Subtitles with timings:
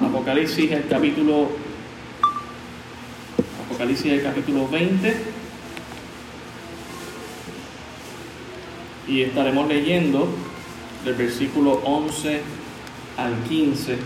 [0.00, 1.48] Apocalipsis el capítulo
[3.66, 5.16] Apocalipsis el capítulo 20
[9.08, 10.28] y estaremos leyendo
[11.04, 12.40] del versículo 11
[13.16, 13.96] al 15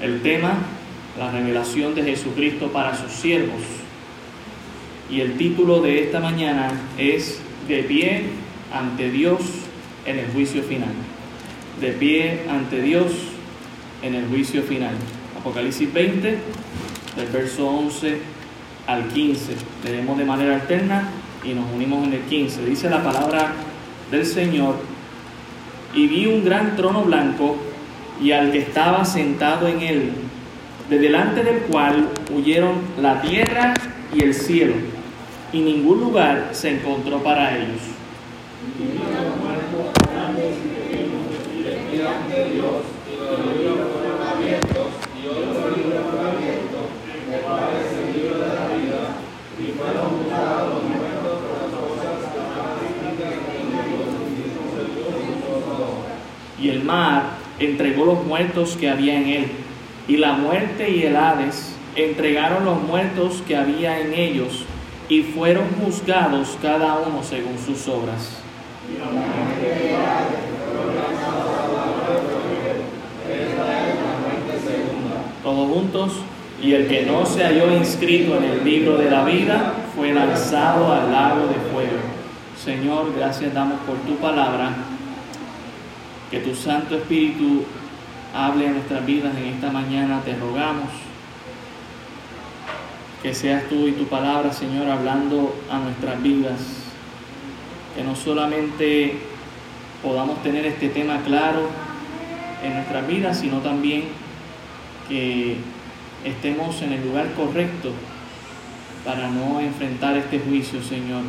[0.00, 0.58] el tema
[1.18, 3.62] la revelación de Jesucristo para sus siervos.
[5.08, 7.38] Y el título de esta mañana es
[7.68, 8.24] de pie
[8.72, 9.40] ante Dios
[10.04, 11.03] en el juicio final
[11.80, 13.12] de pie ante Dios
[14.02, 14.94] en el juicio final.
[15.38, 16.38] Apocalipsis 20,
[17.16, 18.18] del verso 11
[18.86, 19.52] al 15.
[19.84, 21.08] Leemos de manera alterna
[21.44, 22.64] y nos unimos en el 15.
[22.64, 23.52] Dice la palabra
[24.10, 24.76] del Señor,
[25.94, 27.56] y vi un gran trono blanco
[28.20, 30.12] y al que estaba sentado en él,
[30.88, 33.74] de delante del cual huyeron la tierra
[34.14, 34.74] y el cielo,
[35.52, 37.80] y ningún lugar se encontró para ellos.
[56.64, 57.24] Y el mar
[57.58, 59.46] entregó los muertos que había en él,
[60.08, 64.64] y la muerte y el Hades entregaron los muertos que había en ellos,
[65.10, 68.40] y fueron juzgados cada uno según sus obras.
[75.44, 76.12] Todos juntos,
[76.62, 80.90] y el que no se halló inscrito en el libro de la vida fue lanzado
[80.90, 82.00] al lago de fuego.
[82.64, 84.70] Señor, gracias damos por tu palabra.
[86.30, 87.64] Que tu Santo Espíritu
[88.34, 90.88] hable a nuestras vidas en esta mañana, te rogamos.
[93.22, 96.58] Que seas tú y tu palabra, Señor, hablando a nuestras vidas.
[97.94, 99.18] Que no solamente
[100.02, 101.68] podamos tener este tema claro
[102.64, 104.23] en nuestras vidas, sino también
[105.08, 105.56] que
[106.24, 107.92] estemos en el lugar correcto
[109.04, 111.22] para no enfrentar este juicio, Señor.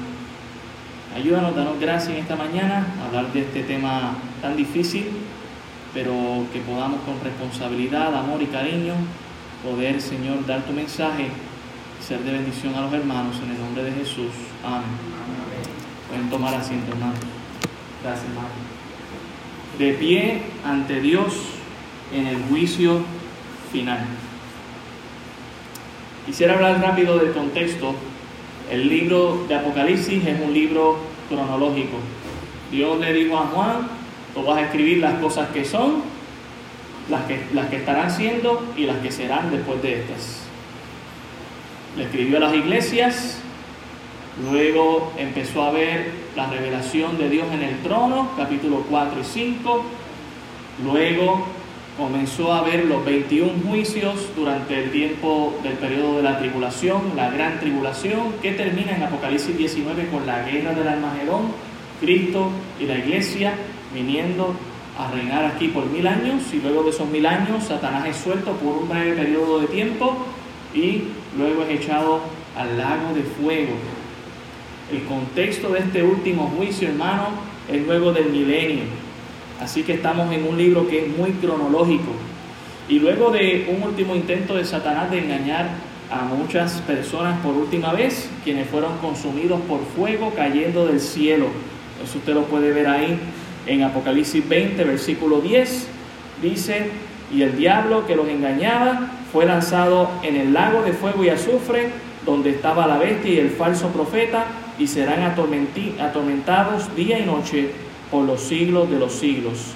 [1.15, 5.05] Ayúdanos, danos gracias en esta mañana a hablar de este tema tan difícil,
[5.93, 8.93] pero que podamos con responsabilidad, amor y cariño
[9.63, 11.29] poder, Señor, dar tu mensaje
[12.05, 14.31] ser de bendición a los hermanos en el nombre de Jesús.
[14.63, 14.83] Amén.
[16.07, 17.13] Pueden tomar asiento, hermano.
[18.03, 18.49] Gracias, hermano.
[19.79, 21.33] De pie ante Dios
[22.13, 23.01] en el juicio
[23.75, 23.99] final.
[26.25, 27.93] Quisiera hablar rápido del contexto.
[28.71, 30.97] El libro de Apocalipsis es un libro
[31.27, 31.97] cronológico.
[32.71, 33.87] Dios le dijo a Juan,
[34.33, 36.03] tú vas a escribir las cosas que son,
[37.09, 40.43] las que, estarán siendo y las que serán después de estas.
[41.97, 43.39] Le escribió a las iglesias,
[44.49, 49.85] luego empezó a ver la revelación de Dios en el trono, capítulo 4 y 5,
[50.83, 51.54] luego
[51.97, 57.29] comenzó a ver los 21 juicios durante el tiempo del periodo de la tribulación, la
[57.29, 61.53] gran tribulación, que termina en Apocalipsis 19 con la guerra del Armagedón,
[62.01, 63.53] Cristo y la iglesia
[63.93, 64.53] viniendo
[64.97, 68.51] a reinar aquí por mil años y luego de esos mil años Satanás es suelto
[68.53, 70.17] por un breve periodo de tiempo
[70.73, 71.03] y
[71.37, 72.21] luego es echado
[72.57, 73.73] al lago de fuego.
[74.91, 77.29] El contexto de este último juicio, hermano,
[77.71, 78.83] es luego del milenio,
[79.61, 82.11] Así que estamos en un libro que es muy cronológico.
[82.89, 85.69] Y luego de un último intento de Satanás de engañar
[86.11, 91.47] a muchas personas por última vez, quienes fueron consumidos por fuego cayendo del cielo.
[92.03, 93.17] Eso usted lo puede ver ahí
[93.65, 95.87] en Apocalipsis 20, versículo 10.
[96.41, 96.91] Dice,
[97.33, 101.89] y el diablo que los engañaba fue lanzado en el lago de fuego y azufre,
[102.25, 104.45] donde estaba la bestia y el falso profeta,
[104.77, 107.71] y serán atormentados día y noche
[108.11, 109.73] por los siglos de los siglos.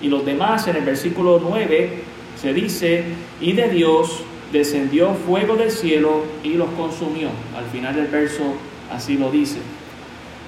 [0.00, 2.02] Y los demás, en el versículo 9,
[2.40, 3.04] se dice,
[3.40, 4.22] y de Dios
[4.52, 7.28] descendió fuego del cielo y los consumió.
[7.56, 8.54] Al final del verso
[8.92, 9.58] así lo dice.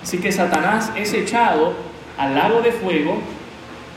[0.02, 1.74] Así que Satanás es echado
[2.16, 3.18] al lago de fuego,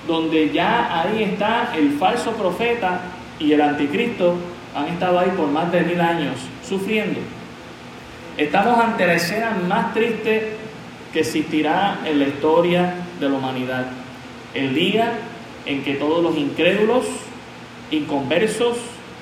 [0.08, 3.02] donde ya ahí está el falso profeta
[3.40, 4.35] y el anticristo,
[4.76, 6.35] han estado ahí por más de mil años
[6.67, 7.20] sufriendo.
[8.38, 10.53] Estamos ante la escena más triste
[11.11, 13.85] que existirá en la historia de la humanidad.
[14.53, 15.14] El día
[15.66, 17.06] en que todos los incrédulos,
[17.91, 18.78] inconversos,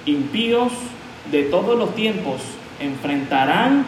[0.05, 0.71] impíos
[1.31, 2.41] de todos los tiempos
[2.79, 3.85] enfrentarán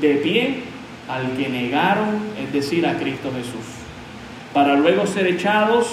[0.00, 0.64] de pie
[1.08, 3.66] al que negaron, es decir, a Cristo Jesús,
[4.52, 5.86] para luego ser echados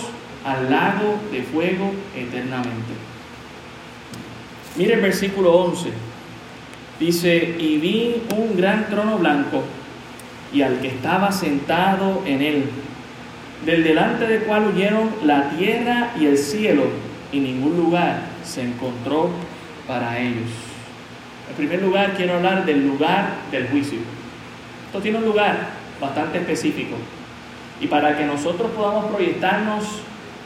[0.46, 2.94] al lago de fuego eternamente.
[4.76, 5.90] Mire el versículo 11.
[7.00, 9.64] Dice, y vi un gran trono blanco
[10.54, 12.64] y al que estaba sentado en él,
[13.66, 16.84] del delante del cual huyeron la tierra y el cielo,
[17.32, 19.30] y ningún lugar se encontró
[19.88, 20.50] para ellos.
[21.50, 24.00] En primer lugar, quiero hablar del lugar del juicio.
[24.88, 25.56] Esto tiene un lugar
[26.00, 26.96] bastante específico.
[27.82, 29.84] Y para que nosotros podamos proyectarnos,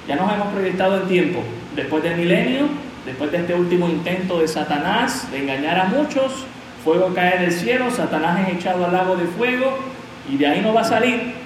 [0.08, 1.44] ya nos hemos proyectado en tiempo,
[1.76, 2.68] después del milenio,
[3.06, 6.46] después de este último intento de Satanás de engañar a muchos,
[6.84, 9.78] fuego cae del cielo, Satanás es echado al lago de fuego
[10.30, 11.43] y de ahí no va a salir.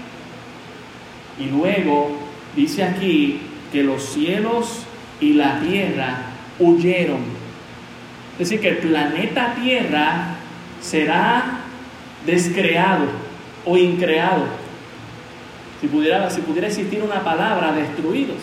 [1.40, 2.18] Y luego
[2.56, 3.40] dice aquí
[3.72, 4.84] que los cielos
[5.20, 6.18] y la tierra
[6.60, 7.48] huyeron.
[8.34, 10.36] Es decir, que el planeta Tierra
[10.80, 11.62] será
[12.26, 13.06] descreado
[13.66, 14.44] o increado.
[15.82, 16.28] Si pudiera,
[16.68, 18.38] existir una palabra, destruidos.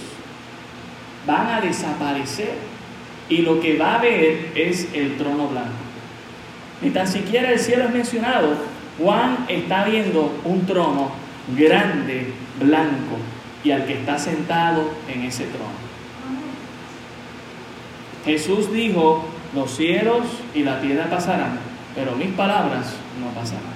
[1.27, 2.75] Van a desaparecer.
[3.29, 5.71] Y lo que va a haber es el trono blanco.
[6.83, 8.55] Ni tan siquiera el cielo es mencionado.
[8.99, 11.11] Juan está viendo un trono
[11.57, 13.17] grande, blanco,
[13.63, 15.85] y al que está sentado en ese trono.
[18.25, 19.25] Jesús dijo,
[19.55, 21.59] los cielos y la tierra pasarán,
[21.95, 23.75] pero mis palabras no pasarán.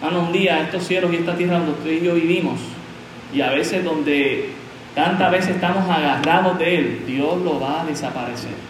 [0.00, 2.60] Bueno, un día estos cielos y esta tierra donde usted y yo vivimos,
[3.34, 4.50] y a veces donde
[4.94, 8.68] tantas veces estamos agarrados de Él, Dios lo va a desaparecer.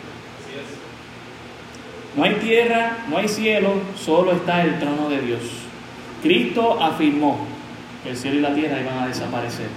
[2.17, 5.41] No hay tierra, no hay cielo, solo está el trono de Dios.
[6.23, 7.47] Cristo afirmó
[8.09, 9.69] el cielo y la tierra iban a desaparecer.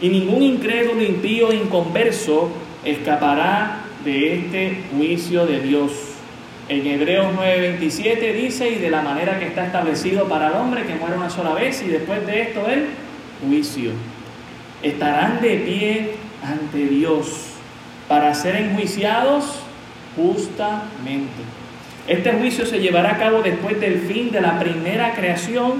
[0.00, 2.50] Y ningún incrédulo, impío, inconverso
[2.84, 5.92] escapará de este juicio de Dios.
[6.68, 10.94] En Hebreos 9:27 dice, y de la manera que está establecido para el hombre que
[10.94, 12.86] muere una sola vez y después de esto el
[13.46, 13.90] juicio.
[14.82, 17.50] Estarán de pie ante Dios
[18.08, 19.60] para ser enjuiciados
[20.16, 21.42] justamente.
[22.08, 25.74] Este juicio se llevará a cabo después del fin de la primera creación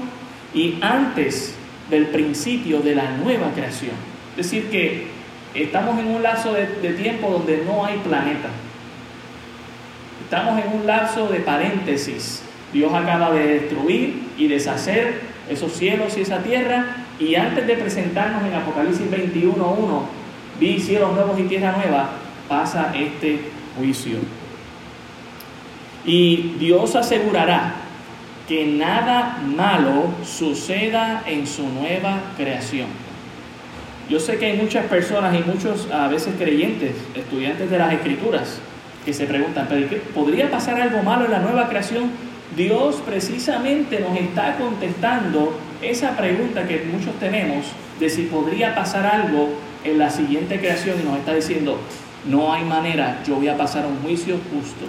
[0.53, 1.55] y antes
[1.89, 3.95] del principio de la nueva creación.
[4.31, 5.21] Es decir, que
[5.53, 8.47] Estamos en un lapso de, tiempo donde no hay planeta.
[10.23, 12.41] Estamos en un lapso de paréntesis.
[12.71, 15.19] Dios acaba de destruir y deshacer
[15.49, 17.05] esos cielos y esa tierra.
[17.19, 20.01] Y antes de presentarnos en Apocalipsis 21.1,
[20.57, 22.11] vi cielos nuevos y tierra nueva,
[22.47, 23.41] pasa este
[23.77, 24.19] juicio.
[26.05, 27.73] Y Dios asegurará
[28.51, 32.87] que nada malo suceda en su nueva creación.
[34.09, 38.59] Yo sé que hay muchas personas y muchos a veces creyentes, estudiantes de las escrituras,
[39.05, 42.11] que se preguntan, ¿pero podría pasar algo malo en la nueva creación?
[42.57, 47.67] Dios precisamente nos está contestando esa pregunta que muchos tenemos
[48.01, 49.47] de si podría pasar algo
[49.85, 51.79] en la siguiente creación y nos está diciendo,
[52.25, 54.87] no hay manera, yo voy a pasar un juicio justo.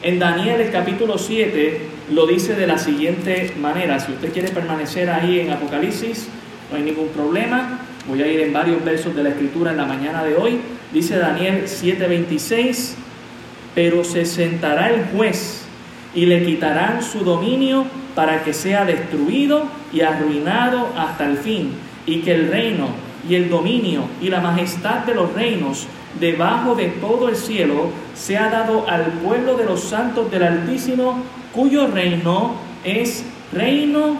[0.00, 1.80] En Daniel el capítulo 7
[2.12, 6.28] lo dice de la siguiente manera, si usted quiere permanecer ahí en Apocalipsis
[6.70, 7.80] no hay ningún problema.
[8.06, 10.60] Voy a ir en varios versos de la escritura en la mañana de hoy.
[10.92, 12.94] Dice Daniel 7:26,
[13.74, 15.64] pero se sentará el juez
[16.14, 17.84] y le quitarán su dominio
[18.14, 21.72] para que sea destruido y arruinado hasta el fin,
[22.06, 22.88] y que el reino
[23.28, 25.86] y el dominio y la majestad de los reinos
[26.18, 31.22] debajo de todo el cielo sea dado al pueblo de los santos del Altísimo,
[31.52, 34.18] cuyo reino es reino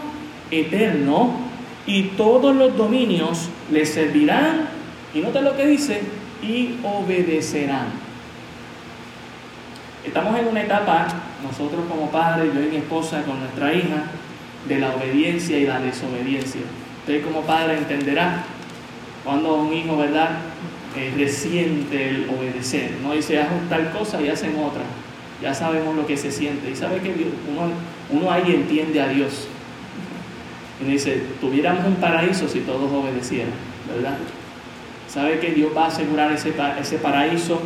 [0.51, 1.31] eterno
[1.85, 4.67] y todos los dominios le servirán,
[5.13, 6.01] y nota lo que dice,
[6.41, 7.87] y obedecerán.
[10.05, 11.07] Estamos en una etapa,
[11.43, 14.03] nosotros como padres, yo y mi esposa con nuestra hija,
[14.67, 16.61] de la obediencia y la desobediencia.
[17.01, 18.43] Usted como padre entenderá
[19.23, 20.29] cuando un hijo, ¿verdad?,
[20.95, 22.91] eh, resiente el obedecer.
[23.03, 24.81] No dice, haz tal cosa y hacen otra.
[25.41, 26.71] Ya sabemos lo que se siente.
[26.71, 27.13] Y sabe que
[28.11, 29.47] uno, ahí entiende a Dios.
[30.81, 33.51] Y dice, tuviéramos un paraíso si todos obedecieran,
[33.93, 34.17] ¿verdad?
[35.07, 37.61] ¿Sabe que Dios va a asegurar ese, ese paraíso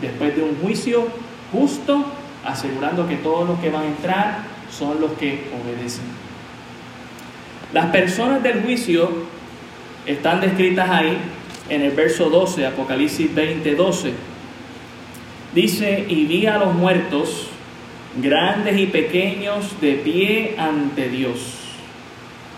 [0.00, 1.06] después de un juicio
[1.52, 2.04] justo,
[2.44, 4.38] asegurando que todos los que van a entrar
[4.70, 6.04] son los que obedecen?
[7.72, 9.10] Las personas del juicio
[10.06, 11.18] están descritas ahí
[11.68, 14.12] en el verso 12, Apocalipsis 20, 12.
[15.54, 17.48] Dice, y vi a los muertos,
[18.20, 21.66] grandes y pequeños, de pie ante Dios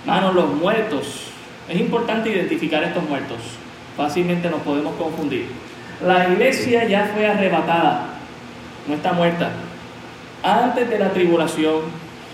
[0.08, 1.24] Hermanos, los muertos.
[1.68, 3.36] Es importante identificar estos muertos.
[3.94, 5.48] Fácilmente nos podemos confundir.
[6.02, 8.06] La iglesia ya fue arrebatada.
[8.86, 9.50] No está muerta.
[10.42, 11.82] Antes de la tribulación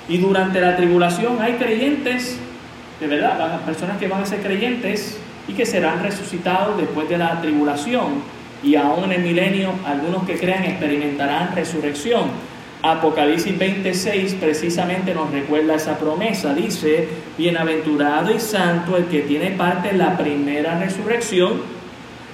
[0.09, 2.39] y durante la tribulación hay creyentes,
[3.01, 7.41] de verdad, personas que van a ser creyentes y que serán resucitados después de la
[7.41, 8.23] tribulación.
[8.63, 12.31] Y aún en el milenio, algunos que crean experimentarán resurrección.
[12.83, 16.55] Apocalipsis 26 precisamente nos recuerda esa promesa.
[16.55, 21.63] Dice, bienaventurado y santo el que tiene parte en la primera resurrección.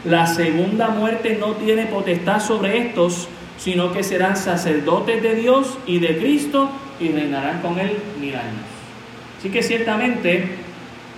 [0.04, 5.98] La segunda muerte no tiene potestad sobre estos, sino que serán sacerdotes de Dios y
[5.98, 8.64] de Cristo y reinarán con él mil años.
[9.38, 10.48] Así que ciertamente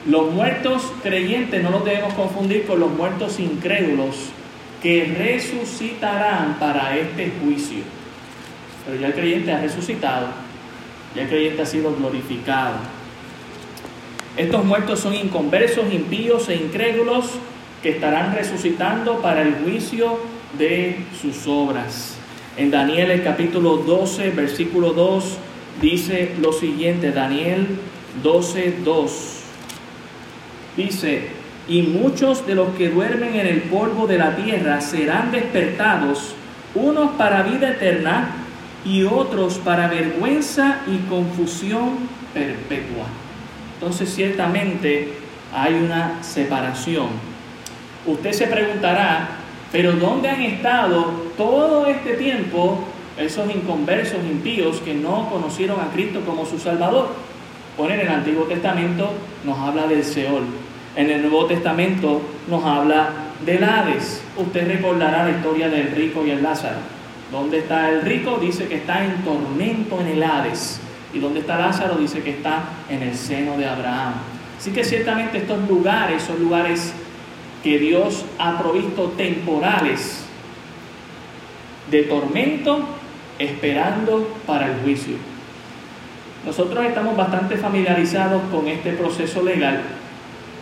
[0.06, 4.30] los muertos creyentes no los debemos confundir con los muertos incrédulos
[4.82, 7.84] que resucitarán para este juicio.
[8.84, 10.28] Pero ya el creyente ha resucitado,
[11.14, 12.78] ya el creyente ha sido glorificado.
[14.36, 17.30] Estos muertos son inconversos, impíos e incrédulos
[17.82, 20.18] que estarán resucitando para el juicio
[20.58, 22.16] de sus obras.
[22.56, 25.38] En Daniel el capítulo 12, versículo 2,
[25.80, 27.66] dice lo siguiente, Daniel
[28.22, 29.41] 12, 2.
[30.76, 31.28] Dice,
[31.68, 36.34] y muchos de los que duermen en el polvo de la tierra serán despertados,
[36.74, 38.30] unos para vida eterna
[38.84, 41.98] y otros para vergüenza y confusión
[42.32, 43.06] perpetua.
[43.74, 45.12] Entonces ciertamente
[45.54, 47.32] hay una separación
[48.04, 49.28] Usted se preguntará,
[49.70, 52.80] pero ¿dónde han estado todo este tiempo
[53.16, 57.10] esos inconversos impíos que no conocieron a Cristo como su Salvador?
[57.78, 59.12] Bueno, en el Antiguo Testamento
[59.44, 60.42] nos habla del Seol,
[60.96, 63.10] en el Nuevo Testamento nos habla
[63.44, 64.22] del Hades.
[64.36, 66.78] Usted recordará la historia del rico y el Lázaro.
[67.30, 68.38] ¿Dónde está el rico?
[68.40, 70.80] Dice que está en tormento en el Hades.
[71.14, 71.96] ¿Y dónde está Lázaro?
[71.96, 74.14] Dice que está en el seno de Abraham.
[74.58, 76.92] Así que ciertamente estos lugares son lugares
[77.62, 80.24] que Dios ha provisto temporales
[81.90, 82.86] de tormento
[83.38, 85.16] esperando para el juicio.
[86.44, 89.82] Nosotros estamos bastante familiarizados con este proceso legal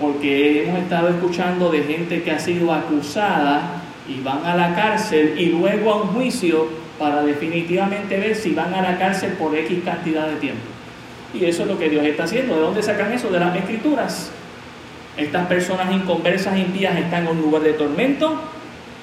[0.00, 5.34] porque hemos estado escuchando de gente que ha sido acusada y van a la cárcel
[5.38, 9.78] y luego a un juicio para definitivamente ver si van a la cárcel por X
[9.84, 10.62] cantidad de tiempo.
[11.34, 12.54] Y eso es lo que Dios está haciendo.
[12.54, 13.28] ¿De dónde sacan eso?
[13.28, 14.30] De las escrituras.
[15.16, 18.40] Estas personas inconversas impías están en un lugar de tormento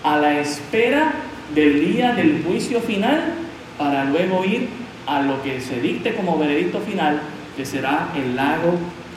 [0.04, 1.14] a la espera
[1.54, 3.34] del día del juicio final
[3.78, 4.68] para luego ir
[5.06, 7.22] a lo que se dicte como veredicto final,
[7.56, 8.74] que será el lago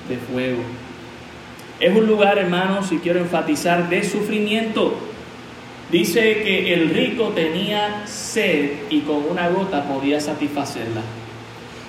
[0.08, 0.62] de fuego.
[1.80, 4.94] Es un lugar, hermanos, y quiero enfatizar, de sufrimiento.
[5.90, 11.00] Dice que el rico tenía sed y con una gota podía satisfacerla.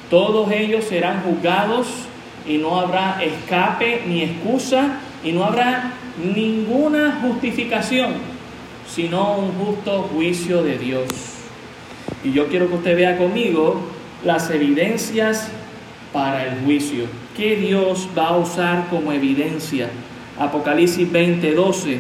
[0.10, 1.88] Todos ellos serán juzgados
[2.48, 5.92] y no habrá escape ni excusa y no habrá
[6.24, 8.14] ninguna justificación,
[8.90, 11.08] sino un justo juicio de Dios.
[12.24, 13.82] Y yo quiero que usted vea conmigo
[14.24, 15.50] las evidencias
[16.14, 17.21] para el juicio.
[17.36, 19.90] ¿Qué Dios va a usar como evidencia?
[20.40, 22.00] Apocalipsis 20:12.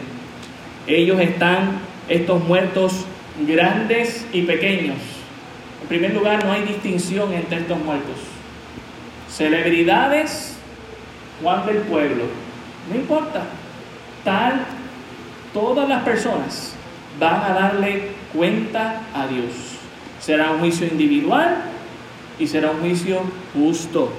[0.88, 3.06] Ellos están, estos muertos,
[3.48, 4.98] grandes y pequeños.
[5.82, 8.18] En primer lugar, no hay distinción entre estos muertos
[9.32, 10.56] celebridades,
[11.42, 12.26] Juan del pueblo,
[12.90, 13.44] no importa,
[14.24, 14.66] tal,
[15.54, 16.76] todas las personas
[17.20, 19.80] van a darle cuenta a Dios.
[20.20, 21.64] Será un juicio individual
[22.38, 23.22] y será un juicio
[23.54, 24.12] justo.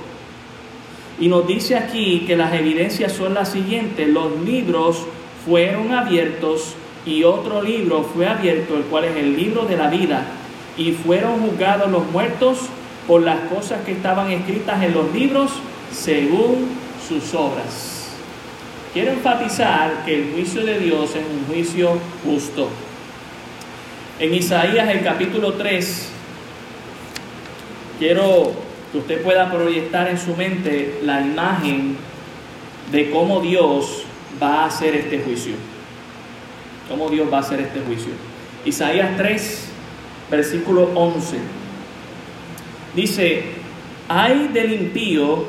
[1.20, 4.08] Y nos dice aquí que las evidencias son las siguientes.
[4.08, 5.04] Los libros
[5.44, 10.24] fueron abiertos y otro libro fue abierto, el cual es el libro de la vida.
[10.76, 12.58] Y fueron juzgados los muertos
[13.06, 15.50] por las cosas que estaban escritas en los libros
[15.92, 16.68] según
[17.06, 18.08] sus obras.
[18.92, 22.68] Quiero enfatizar que el juicio de Dios es un juicio justo.
[24.18, 26.08] En Isaías el capítulo 3,
[27.98, 28.52] quiero
[28.92, 31.96] que usted pueda proyectar en su mente la imagen
[32.92, 34.04] de cómo Dios
[34.40, 35.54] va a hacer este juicio.
[36.88, 38.12] Cómo Dios va a hacer este juicio.
[38.66, 39.68] Isaías 3,
[40.30, 41.38] versículo 11.
[42.94, 43.44] Dice,
[44.08, 45.44] ay del impío,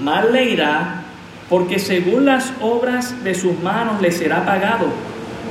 [0.00, 1.04] mal le irá,
[1.48, 4.88] porque según las obras de sus manos le será pagado.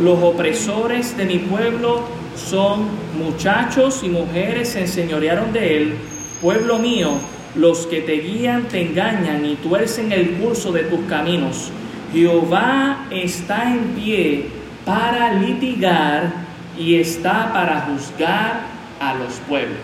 [0.01, 2.03] Los opresores de mi pueblo
[2.35, 2.87] son
[3.17, 5.95] muchachos y mujeres se enseñorearon de él.
[6.41, 7.13] Pueblo mío,
[7.55, 11.71] los que te guían te engañan y tuercen el curso de tus caminos.
[12.13, 14.45] Jehová está en pie
[14.85, 16.31] para litigar
[16.77, 18.61] y está para juzgar
[18.99, 19.77] a los pueblos.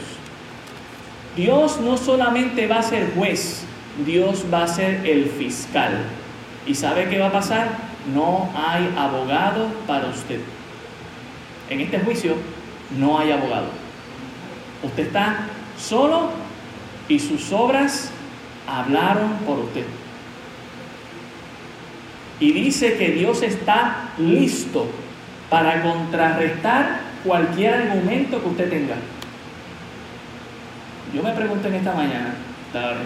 [1.36, 3.64] Dios no solamente va a ser juez,
[4.06, 6.06] Dios va a ser el fiscal.
[6.66, 7.68] ¿Y sabe qué va a pasar?
[8.14, 10.40] No hay abogado para usted.
[11.70, 12.36] En este juicio
[12.98, 13.68] no hay abogado.
[14.84, 16.30] Usted está solo
[17.08, 18.12] y sus obras
[18.68, 19.86] hablaron por usted.
[22.40, 24.88] Y dice que Dios está listo
[25.50, 28.96] para contrarrestar cualquier argumento que usted tenga.
[31.14, 32.34] Yo me pregunto en esta mañana,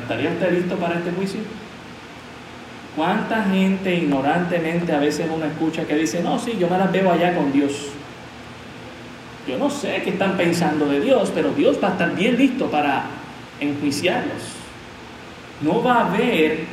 [0.01, 1.41] ¿estaría usted listo para este juicio?
[2.95, 7.11] ¿Cuánta gente ignorantemente a veces uno escucha que dice, no, sí, yo me las veo
[7.11, 7.89] allá con Dios?
[9.47, 12.71] Yo no sé qué están pensando de Dios, pero Dios va a estar bien listo
[12.71, 13.05] para
[13.59, 14.43] enjuiciarlos.
[15.61, 16.65] No va a haber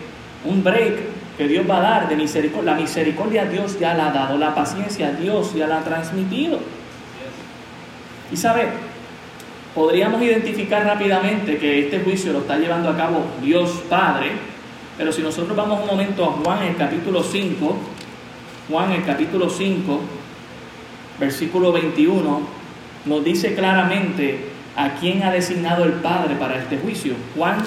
[0.45, 2.73] un break que Dios va a dar de misericordia.
[2.73, 6.61] La misericordia Dios ya la ha dado, la paciencia Dios ya la ha transmitido.
[8.33, 8.69] Y sabe,
[9.75, 14.33] podríamos identificar rápidamente que este juicio lo está llevando a cabo Dios Padre,
[14.97, 17.77] pero si nosotros vamos un momento a Juan el capítulo 5,
[18.71, 20.01] Juan el capítulo 5,
[21.19, 22.41] versículo 21,
[23.07, 27.15] nos dice claramente a quién ha designado el Padre para este juicio.
[27.37, 27.59] Juan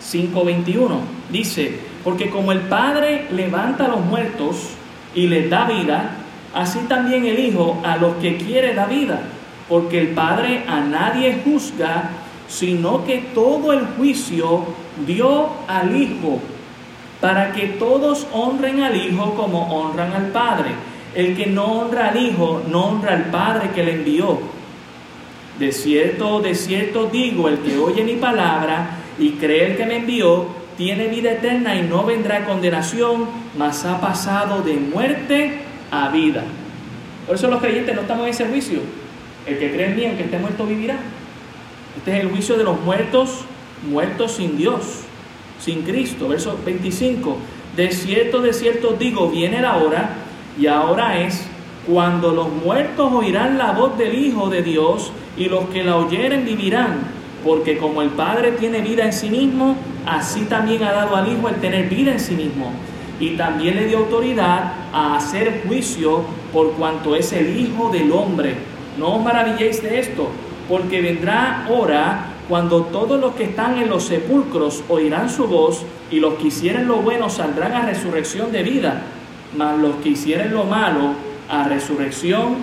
[0.00, 4.70] 5:21 dice, porque como el Padre levanta a los muertos
[5.14, 6.16] y les da vida,
[6.54, 9.22] así también el Hijo a los que quiere da vida,
[9.68, 12.10] porque el Padre a nadie juzga,
[12.48, 14.64] sino que todo el juicio
[15.06, 16.40] dio al Hijo,
[17.20, 20.72] para que todos honren al Hijo como honran al Padre.
[21.14, 24.38] El que no honra al Hijo, no honra al Padre que le envió.
[25.58, 29.96] De cierto, de cierto digo, el que oye mi palabra y cree el que me
[29.98, 30.46] envió,
[30.76, 36.42] tiene vida eterna y no vendrá condenación, mas ha pasado de muerte a vida.
[37.26, 38.80] Por eso los creyentes no estamos en ese juicio.
[39.46, 40.96] El que cree en mí, aunque esté muerto, vivirá.
[41.96, 43.44] Este es el juicio de los muertos,
[43.88, 45.02] muertos sin Dios,
[45.60, 46.28] sin Cristo.
[46.28, 47.36] Verso 25.
[47.76, 50.16] De cierto, de cierto digo, viene la hora,
[50.58, 51.46] y ahora es,
[51.86, 56.44] cuando los muertos oirán la voz del Hijo de Dios, y los que la oyeren
[56.44, 57.00] vivirán,
[57.44, 59.76] porque como el Padre tiene vida en sí mismo,
[60.06, 62.72] así también ha dado al Hijo el tener vida en sí mismo.
[63.20, 66.22] Y también le dio autoridad a hacer juicio
[66.52, 68.54] por cuanto es el Hijo del hombre.
[68.98, 70.28] No os maravilléis de esto,
[70.68, 76.20] porque vendrá hora cuando todos los que están en los sepulcros oirán su voz, y
[76.20, 79.02] los que hicieren lo bueno saldrán a resurrección de vida,
[79.56, 81.14] mas los que hicieren lo malo
[81.48, 82.56] a resurrección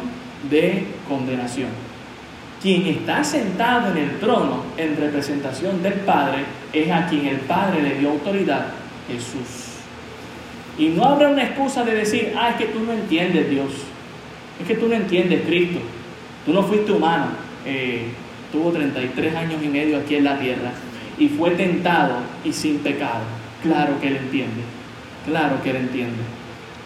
[0.50, 1.91] de condenación.
[2.62, 7.82] Quien está sentado en el trono en representación del Padre es a quien el Padre
[7.82, 8.68] le dio autoridad,
[9.08, 9.72] Jesús.
[10.78, 13.72] Y no habrá una excusa de decir, ah, es que tú no entiendes Dios,
[14.60, 15.80] es que tú no entiendes Cristo,
[16.46, 17.28] tú no fuiste humano,
[17.66, 18.06] eh,
[18.52, 20.72] tuvo 33 años y medio aquí en la tierra
[21.18, 23.24] y fue tentado y sin pecado.
[23.64, 24.62] Claro que él entiende,
[25.26, 26.22] claro que él entiende.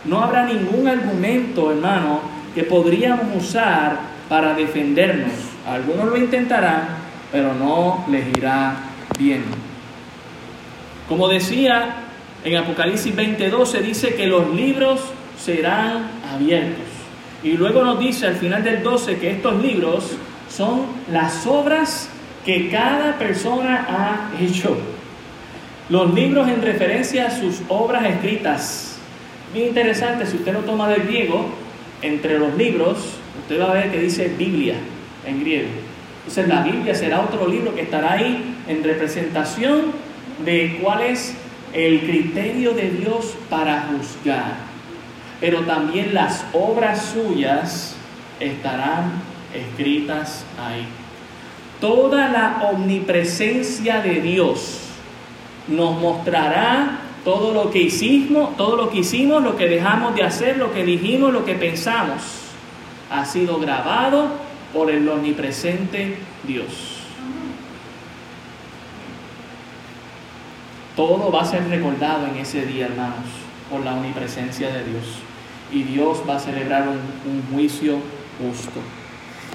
[0.06, 2.22] No habrá ningún argumento, hermano,
[2.54, 5.55] que podríamos usar para defendernos.
[5.66, 6.88] Algunos lo intentarán,
[7.32, 8.76] pero no les irá
[9.18, 9.44] bien.
[11.10, 11.96] Como decía
[12.44, 15.02] en Apocalipsis 20:12, dice que los libros
[15.40, 16.86] serán abiertos.
[17.44, 20.12] Y luego nos dice al final del 12 que estos libros
[20.50, 22.10] son las obras
[22.46, 24.78] que cada persona ha hecho.
[25.90, 28.98] Los libros en referencia a sus obras escritas.
[29.52, 31.50] Bien interesante, si usted lo toma del griego,
[32.02, 32.98] entre los libros,
[33.42, 34.76] usted va a ver que dice Biblia
[35.26, 35.70] en griego.
[36.20, 39.92] Entonces la Biblia será otro libro que estará ahí en representación
[40.44, 41.36] de cuál es
[41.74, 44.56] el criterio de Dios para juzgar.
[45.40, 47.96] Pero también las obras suyas
[48.40, 49.12] estarán
[49.54, 50.88] escritas ahí.
[51.80, 54.80] Toda la omnipresencia de Dios
[55.68, 60.58] nos mostrará todo lo que hicimos, todo lo que hicimos, lo que dejamos de hacer,
[60.58, 62.22] lo que dijimos, lo que pensamos.
[63.12, 64.45] Ha sido grabado
[64.76, 66.66] por el omnipresente Dios.
[70.98, 73.26] Todo va a ser recordado en ese día, hermanos,
[73.72, 75.06] por la omnipresencia de Dios.
[75.72, 77.00] Y Dios va a celebrar un,
[77.32, 78.00] un juicio
[78.38, 78.82] justo.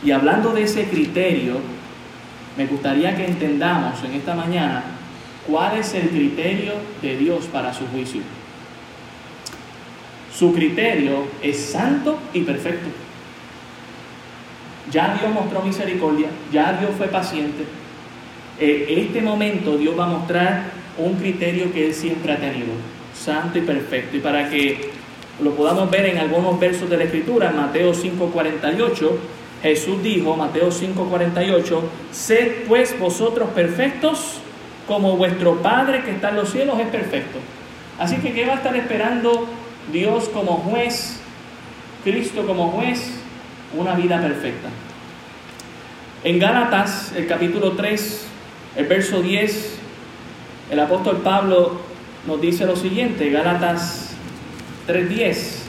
[0.03, 1.59] Y hablando de ese criterio,
[2.57, 4.83] me gustaría que entendamos en esta mañana
[5.47, 8.23] cuál es el criterio de Dios para su juicio.
[10.35, 12.89] Su criterio es santo y perfecto.
[14.91, 17.65] Ya Dios mostró misericordia, ya Dios fue paciente.
[18.59, 20.65] En este momento Dios va a mostrar
[20.99, 22.73] un criterio que Él siempre ha tenido,
[23.15, 24.17] santo y perfecto.
[24.17, 24.91] Y para que
[25.43, 29.17] lo podamos ver en algunos versos de la Escritura, Mateo 5:48,
[29.63, 34.41] Jesús dijo, Mateo 5:48, sed pues vosotros perfectos
[34.87, 37.39] como vuestro Padre que está en los cielos es perfecto.
[37.99, 39.47] Así que, ¿qué va a estar esperando
[39.93, 41.21] Dios como juez,
[42.03, 43.20] Cristo como juez?
[43.77, 44.69] Una vida perfecta.
[46.25, 48.27] En Gálatas, el capítulo 3,
[48.77, 49.79] el verso 10,
[50.71, 51.81] el apóstol Pablo
[52.27, 54.11] nos dice lo siguiente, Gálatas
[54.87, 55.63] 3:10.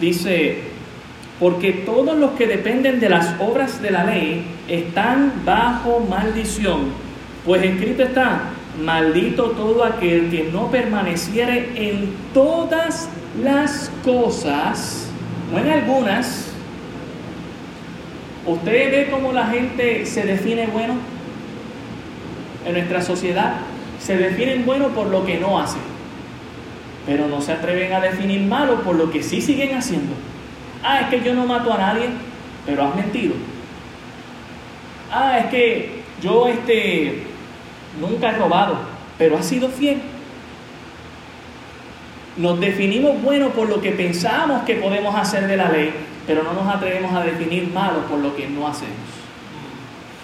[0.00, 0.62] Dice,
[1.38, 6.92] porque todos los que dependen de las obras de la ley están bajo maldición,
[7.44, 8.50] pues escrito está,
[8.82, 13.08] maldito todo aquel que no permaneciere en todas
[13.42, 15.08] las cosas,
[15.50, 16.50] no algunas.
[18.46, 20.94] ¿Usted ve cómo la gente se define bueno
[22.66, 23.54] en nuestra sociedad?
[23.98, 25.80] Se definen bueno por lo que no hacen,
[27.06, 30.12] pero no se atreven a definir malo por lo que sí siguen haciendo.
[30.82, 32.10] Ah, es que yo no mato a nadie,
[32.66, 33.34] pero has mentido.
[35.10, 37.22] Ah, es que yo este,
[37.98, 38.76] nunca he robado,
[39.16, 40.02] pero has sido fiel.
[42.36, 45.92] Nos definimos bueno por lo que pensamos que podemos hacer de la ley,
[46.26, 48.94] pero no nos atrevemos a definir malo por lo que no hacemos.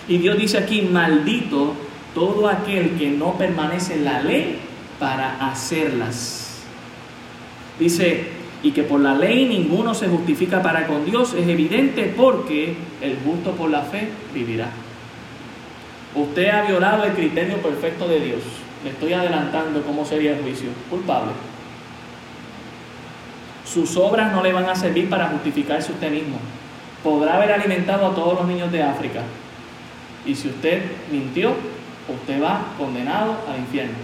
[0.09, 1.75] Y Dios dice aquí, maldito
[2.14, 4.59] todo aquel que no permanece en la ley
[4.99, 6.64] para hacerlas.
[7.79, 8.27] Dice,
[8.62, 13.18] y que por la ley ninguno se justifica para con Dios, es evidente porque el
[13.25, 14.70] justo por la fe vivirá.
[16.14, 18.40] Usted ha violado el criterio perfecto de Dios.
[18.83, 20.70] Le estoy adelantando cómo sería el juicio.
[20.90, 21.31] Culpable.
[23.72, 26.38] Sus obras no le van a servir para justificarse usted mismo.
[27.04, 29.22] Podrá haber alimentado a todos los niños de África.
[30.26, 31.54] Y si usted mintió,
[32.09, 33.94] usted va condenado al infierno.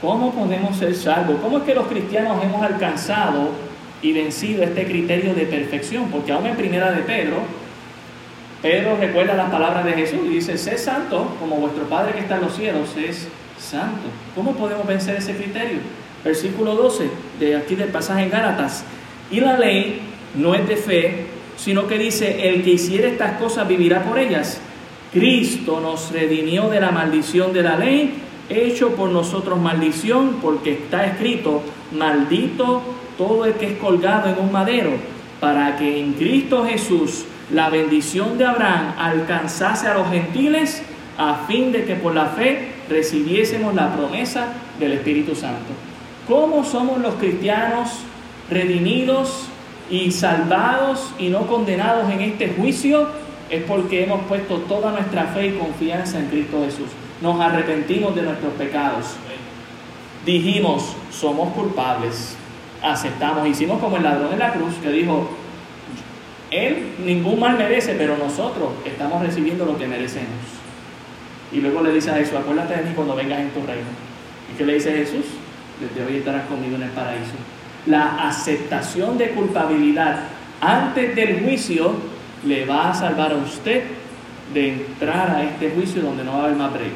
[0.00, 1.36] ¿Cómo podemos ser salvos?
[1.42, 3.50] ¿Cómo es que los cristianos hemos alcanzado
[4.00, 6.08] y vencido este criterio de perfección?
[6.10, 7.38] Porque aún en primera de Pedro,
[8.62, 12.36] Pedro recuerda las palabras de Jesús y dice, sé santo como vuestro Padre que está
[12.36, 13.28] en los cielos es
[13.60, 14.08] santo.
[14.34, 15.78] ¿Cómo podemos vencer ese criterio?
[16.24, 18.84] Versículo 12 de aquí del pasaje en Gálatas.
[19.30, 20.00] Y la ley
[20.34, 24.60] no es de fe, sino que dice, el que hiciera estas cosas vivirá por ellas.
[25.12, 28.14] Cristo nos redimió de la maldición de la ley
[28.48, 32.82] hecho por nosotros maldición, porque está escrito, maldito
[33.16, 34.90] todo el que es colgado en un madero,
[35.40, 40.82] para que en Cristo Jesús la bendición de Abraham alcanzase a los gentiles,
[41.16, 44.48] a fin de que por la fe recibiésemos la promesa
[44.78, 45.72] del Espíritu Santo.
[46.28, 47.88] ¿Cómo somos los cristianos
[48.50, 49.46] redimidos
[49.90, 53.08] y salvados y no condenados en este juicio?
[53.48, 56.88] Es porque hemos puesto toda nuestra fe y confianza en Cristo Jesús
[57.20, 59.06] nos arrepentimos de nuestros pecados.
[60.24, 62.36] Dijimos, somos culpables,
[62.82, 65.28] aceptamos, hicimos como el ladrón en la cruz que dijo,
[66.50, 70.59] él ningún mal merece, pero nosotros estamos recibiendo lo que merecemos.
[71.52, 73.88] Y luego le dice a Jesús, acuérdate de mí cuando vengas en tu reino.
[74.52, 75.24] ¿Y qué le dice Jesús?
[75.80, 77.32] Desde hoy estarás conmigo en el paraíso.
[77.86, 80.20] La aceptación de culpabilidad
[80.60, 81.94] antes del juicio
[82.44, 83.84] le va a salvar a usted
[84.52, 86.92] de entrar a este juicio donde no va a haber más break.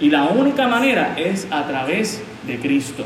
[0.00, 3.04] Y la única manera es a través de Cristo.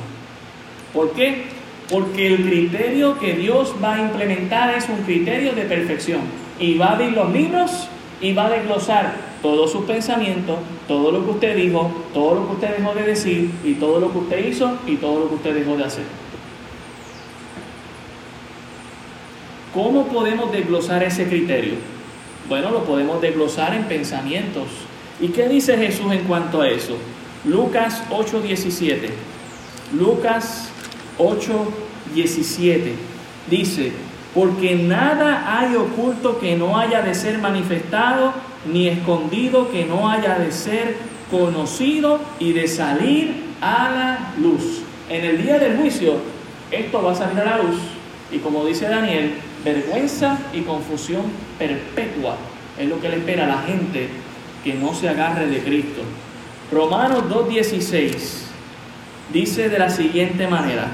[0.95, 1.45] ¿Por qué?
[1.91, 6.21] Porque el criterio que Dios va a implementar es un criterio de perfección.
[6.59, 7.89] Y va a abrir los libros
[8.21, 12.53] y va a desglosar todos sus pensamientos, todo lo que usted dijo, todo lo que
[12.55, 15.55] usted dejó de decir y todo lo que usted hizo y todo lo que usted
[15.55, 16.05] dejó de hacer.
[19.73, 21.75] ¿Cómo podemos desglosar ese criterio?
[22.49, 24.67] Bueno, lo podemos desglosar en pensamientos.
[25.21, 26.97] ¿Y qué dice Jesús en cuanto a eso?
[27.45, 29.11] Lucas 8:17.
[29.97, 30.71] Lucas
[31.19, 32.95] 8:17
[33.49, 33.93] dice,
[34.35, 38.33] porque nada hay oculto que no haya de ser manifestado,
[38.71, 40.97] ni escondido que no haya de ser
[41.31, 44.83] conocido y de salir a la luz.
[45.09, 46.15] En el día del juicio,
[46.71, 47.81] esto va a salir a la luz.
[48.31, 51.23] Y como dice Daniel, vergüenza y confusión
[51.59, 52.37] perpetua
[52.79, 54.09] es lo que le espera a la gente
[54.65, 56.03] que no se agarre de Cristo.
[56.71, 58.51] Romanos 2.16
[59.33, 60.89] dice de la siguiente manera,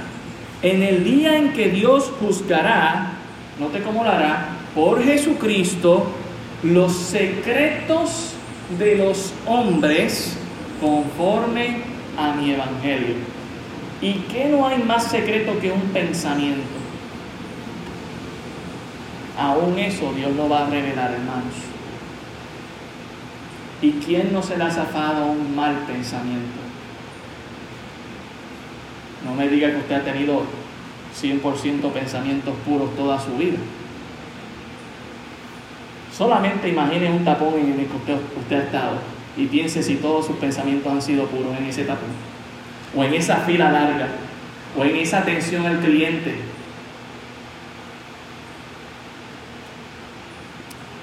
[0.62, 3.15] en el día en que Dios juzgará,
[3.58, 6.06] note cómo lo hará, por Jesucristo,
[6.62, 8.32] los secretos
[8.78, 10.36] de los hombres
[10.80, 11.78] conforme
[12.18, 13.14] a mi evangelio.
[14.00, 16.62] ¿Y que no hay más secreto que un pensamiento?
[19.38, 21.54] Aún eso Dios lo va a revelar, hermanos.
[23.82, 26.60] ¿Y quién no se le ha zafado un mal pensamiento?
[29.24, 30.42] No me diga que usted ha tenido
[31.22, 33.58] 100% pensamientos puros toda su vida.
[36.16, 38.98] Solamente imagine un tapón en el que usted, usted ha estado
[39.36, 42.08] y piense si todos sus pensamientos han sido puros en ese tapón,
[42.94, 44.08] o en esa fila larga,
[44.78, 46.36] o en esa atención al cliente,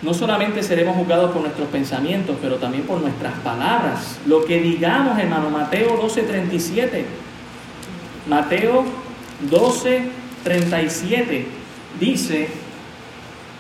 [0.04, 4.20] no solamente seremos juzgados por nuestros pensamientos, pero también por nuestras palabras.
[4.28, 7.06] Lo que digamos, hermano, Mateo 12:37.
[8.28, 8.84] Mateo
[9.50, 11.46] 12:37
[12.00, 12.50] dice,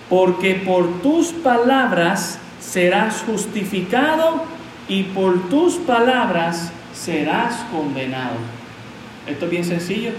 [0.10, 4.43] porque por tus palabras serás justificado
[4.88, 8.36] y por tus palabras serás condenado.
[9.28, 10.12] Esto es bien sencillo.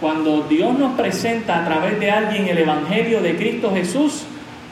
[0.00, 4.24] Cuando Dios nos presenta a través de alguien el Evangelio de Cristo Jesús,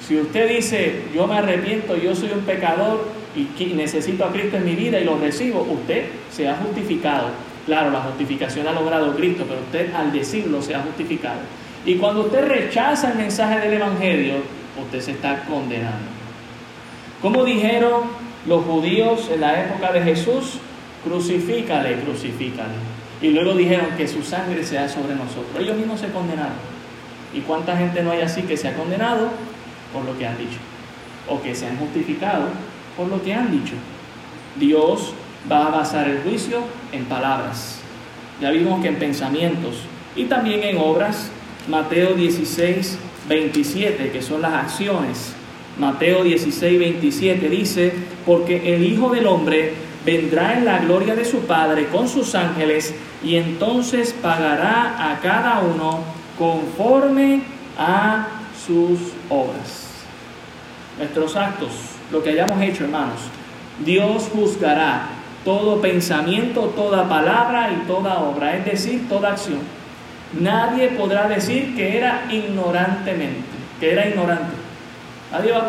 [0.07, 4.65] si usted dice, yo me arrepiento, yo soy un pecador y necesito a Cristo en
[4.65, 7.29] mi vida y lo recibo, usted se ha justificado.
[7.67, 11.41] Claro, la justificación ha logrado Cristo, pero usted al decirlo se ha justificado.
[11.85, 14.35] Y cuando usted rechaza el mensaje del Evangelio,
[14.81, 16.09] usted se está condenando.
[17.21, 18.05] Como dijeron
[18.47, 20.59] los judíos en la época de Jesús,
[21.05, 22.75] crucifícale, crucifícale.
[23.21, 25.59] Y luego dijeron que su sangre sea sobre nosotros.
[25.59, 26.55] Ellos mismos se condenaron.
[27.35, 29.31] ¿Y cuánta gente no hay así que se ha condenado
[29.93, 30.59] por lo que han dicho?
[31.29, 32.49] O que se han justificado
[32.97, 33.75] por lo que han dicho.
[34.57, 35.15] Dios
[35.51, 36.61] va a basar el juicio
[36.93, 37.79] en palabras.
[38.41, 39.77] Ya vimos que en pensamientos
[40.15, 41.31] y también en obras.
[41.69, 45.35] Mateo 16, 27, que son las acciones.
[45.79, 47.93] Mateo 16, 27 dice,
[48.25, 52.95] porque el Hijo del Hombre vendrá en la gloria de su Padre con sus ángeles
[53.25, 56.05] y entonces pagará a cada uno
[56.39, 57.43] conforme
[57.77, 58.29] a
[58.65, 59.91] sus obras.
[60.99, 61.71] Nuestros actos,
[62.13, 63.21] lo que hayamos hecho, hermanos,
[63.85, 65.16] Dios juzgará
[65.47, 69.61] todo pensamiento, toda palabra y toda obra, es decir, toda acción.
[70.41, 73.47] Nadie podrá decir que era ignorantemente,
[73.79, 74.57] que era ignorante.
[75.33, 75.63] Adiós.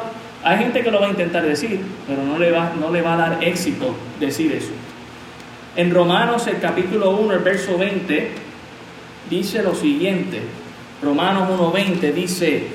[0.43, 3.13] Hay gente que lo va a intentar decir, pero no le va, no le va
[3.13, 4.71] a dar éxito decir eso.
[5.75, 8.31] En Romanos el capítulo 1, el verso 20,
[9.29, 10.41] dice lo siguiente.
[11.03, 12.67] Romanos 1.20 dice,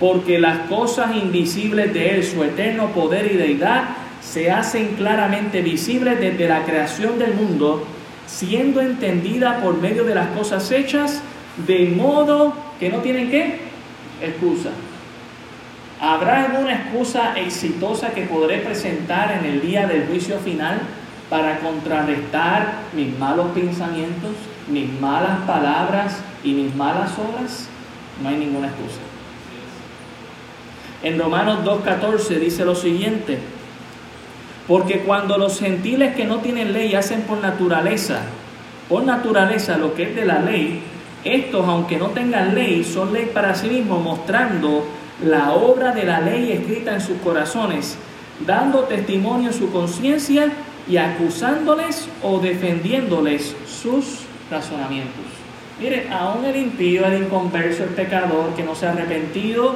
[0.00, 3.88] porque las cosas invisibles de Él, su eterno poder y deidad,
[4.32, 7.86] se hacen claramente visibles desde la creación del mundo,
[8.26, 11.22] siendo entendida por medio de las cosas hechas,
[11.66, 13.60] de modo que no tienen qué?
[14.20, 14.70] Excusa.
[16.00, 20.78] ¿Habrá alguna excusa exitosa que podré presentar en el día del juicio final
[21.30, 24.32] para contrarrestar mis malos pensamientos,
[24.68, 27.68] mis malas palabras y mis malas obras?
[28.22, 29.00] No hay ninguna excusa.
[31.02, 33.38] En Romanos 2.14 dice lo siguiente,
[34.68, 38.20] porque cuando los gentiles que no tienen ley hacen por naturaleza,
[38.88, 40.82] por naturaleza lo que es de la ley,
[41.24, 44.84] estos aunque no tengan ley son ley para sí mismos, mostrando
[45.24, 47.96] la obra de la ley escrita en sus corazones,
[48.46, 50.52] dando testimonio en su conciencia
[50.86, 55.24] y acusándoles o defendiéndoles sus razonamientos.
[55.80, 59.74] Mire, aún el impío, el inconverso, el pecador que no se ha arrepentido,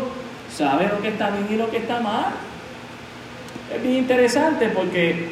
[0.54, 2.26] sabe lo que está bien y lo que está mal.
[3.74, 5.28] Es bien interesante porque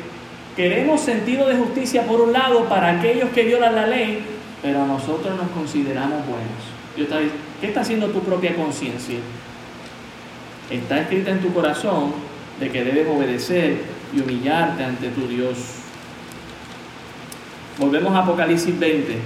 [0.57, 4.21] queremos sentido de justicia por un lado para aquellos que violan la ley,
[4.63, 7.31] pero nosotros nos consideramos buenos.
[7.61, 9.19] ¿Qué está haciendo tu propia conciencia?
[10.71, 12.13] está escrita en tu corazón
[12.61, 13.79] de que debes obedecer
[14.15, 15.59] y humillarte ante tu Dios.
[17.79, 19.19] Volvemos a Apocalipsis 20.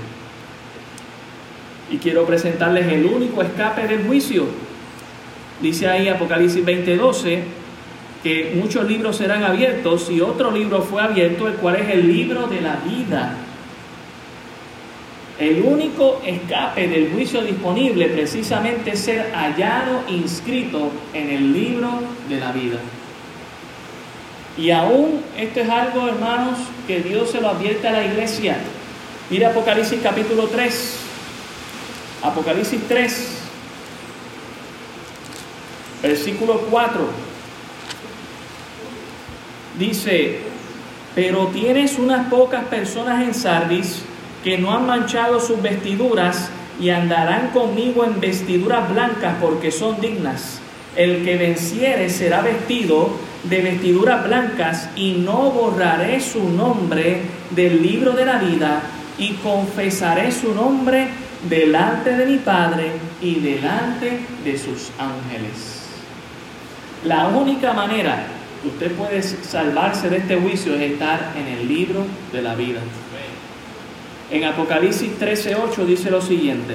[1.91, 4.47] Y quiero presentarles el único escape del juicio.
[5.61, 7.43] Dice ahí Apocalipsis 20:12
[8.25, 12.47] que muchos libros serán abiertos y otro libro fue abierto, el cual es el libro
[12.47, 13.37] de la vida.
[15.39, 21.91] El único escape del juicio disponible precisamente es ser hallado inscrito en el libro
[22.31, 22.79] de la vida.
[24.57, 28.57] Y aún esto es algo, hermanos, que Dios se lo advierte a la iglesia.
[29.29, 30.97] Mira Apocalipsis capítulo 3.
[32.23, 33.39] Apocalipsis 3,
[36.03, 37.24] versículo 4.
[39.79, 40.39] Dice,
[41.15, 44.03] pero tienes unas pocas personas en Sardis
[44.43, 50.61] que no han manchado sus vestiduras y andarán conmigo en vestiduras blancas porque son dignas.
[50.97, 53.11] El que venciere será vestido
[53.45, 58.83] de vestiduras blancas y no borraré su nombre del libro de la vida
[59.19, 61.09] y confesaré su nombre
[61.49, 65.83] delante de mi Padre y delante de sus ángeles.
[67.05, 68.27] La única manera
[68.65, 72.81] usted puede salvarse de este juicio es estar en el libro de la vida.
[74.31, 76.75] En Apocalipsis 13:8 dice lo siguiente: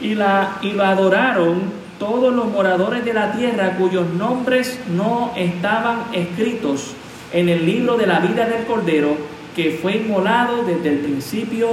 [0.00, 1.62] y, la, y lo adoraron
[1.98, 6.92] todos los moradores de la tierra cuyos nombres no estaban escritos
[7.32, 9.16] en el libro de la vida del Cordero
[9.56, 11.70] que fue inmolado desde el principio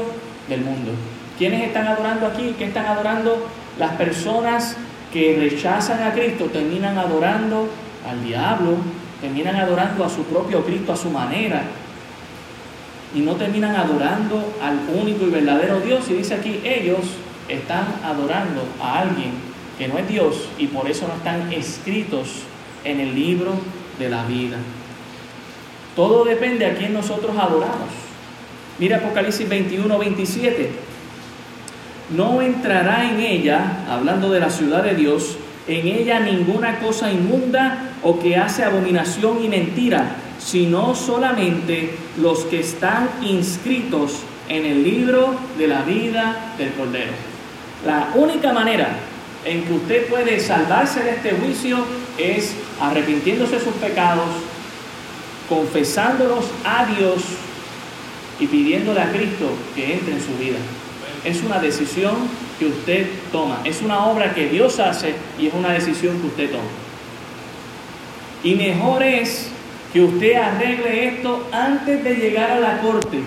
[0.50, 0.92] del mundo.
[1.38, 2.56] ¿Quiénes están adorando aquí?
[2.58, 3.46] ¿Qué están adorando?
[3.78, 4.76] Las personas
[5.14, 7.68] que rechazan a Cristo terminan adorando
[8.08, 8.78] al diablo,
[9.22, 11.64] terminan adorando a su propio Cristo a su manera,
[13.16, 16.06] y no terminan adorando al único y verdadero Dios.
[16.10, 17.00] Y dice aquí, ellos
[17.48, 19.32] están adorando a alguien
[19.78, 22.42] que no es Dios y por eso no están escritos
[22.84, 23.54] en el libro
[24.00, 24.58] de la vida.
[25.96, 27.90] Todo depende a quién nosotros adoramos.
[28.80, 30.72] Mira Apocalipsis 21, 27.
[32.16, 35.38] No entrará en ella, hablando de la ciudad de Dios,
[35.68, 42.60] en ella ninguna cosa inmunda o que hace abominación y mentira, sino solamente los que
[42.60, 47.14] están inscritos en el libro de la vida del Cordero.
[47.86, 48.90] La única manera
[49.44, 51.78] en que usted puede salvarse de este juicio
[52.18, 54.28] es arrepintiéndose de sus pecados,
[55.50, 57.22] confesándolos a Dios
[58.40, 60.58] y pidiéndole a Cristo que entre en su vida.
[61.24, 62.16] Es una decisión
[62.60, 66.52] que usted toma, es una obra que Dios hace y es una decisión que usted
[66.52, 66.64] toma.
[68.44, 69.50] Y mejor es
[69.92, 73.20] que usted arregle esto antes de llegar a la corte,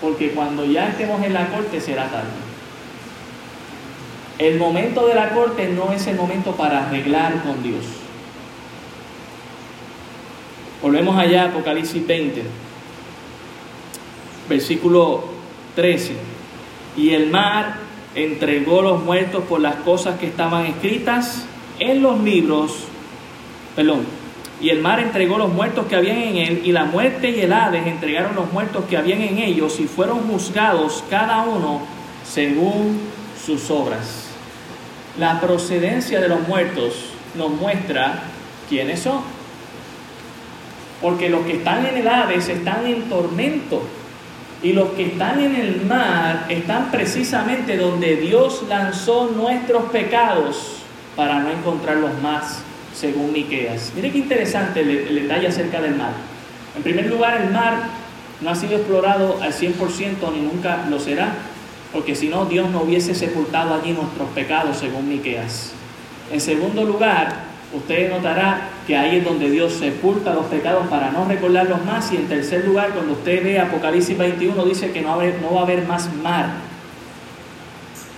[0.00, 2.28] porque cuando ya estemos en la corte será tarde.
[4.38, 7.84] El momento de la corte no es el momento para arreglar con Dios.
[10.80, 12.42] Volvemos allá a Apocalipsis 20,
[14.48, 15.24] versículo
[15.74, 16.14] 13.
[16.96, 21.46] Y el mar entregó los muertos por las cosas que estaban escritas
[21.78, 22.84] en los libros,
[23.76, 24.06] perdón,
[24.60, 27.52] y el mar entregó los muertos que habían en él, y la muerte y el
[27.52, 31.82] Hades entregaron los muertos que habían en ellos, y fueron juzgados cada uno
[32.24, 32.98] según
[33.44, 34.26] sus obras.
[35.18, 36.94] La procedencia de los muertos
[37.36, 38.22] nos muestra
[38.68, 39.20] quiénes son.
[41.00, 43.82] Porque los que están en el Hades están en tormento.
[44.62, 50.78] Y los que están en el mar están precisamente donde Dios lanzó nuestros pecados
[51.14, 52.62] para no encontrarlos más
[52.94, 53.92] según Miqueas.
[53.94, 56.12] Mire qué interesante el, detalle acerca del mar.
[56.76, 57.88] En primer lugar, el mar
[58.40, 61.34] no ha sido explorado al 100% ni nunca lo será,
[61.92, 65.72] porque si no, Dios no hubiese sepultado allí nuestros pecados, según Miqueas.
[66.32, 71.26] En segundo lugar, usted notará que ahí es donde Dios sepulta los pecados para no
[71.26, 72.12] recordarlos más.
[72.12, 75.62] Y en tercer lugar, cuando usted ve Apocalipsis 21, dice que no, no va a
[75.64, 76.46] haber más mar.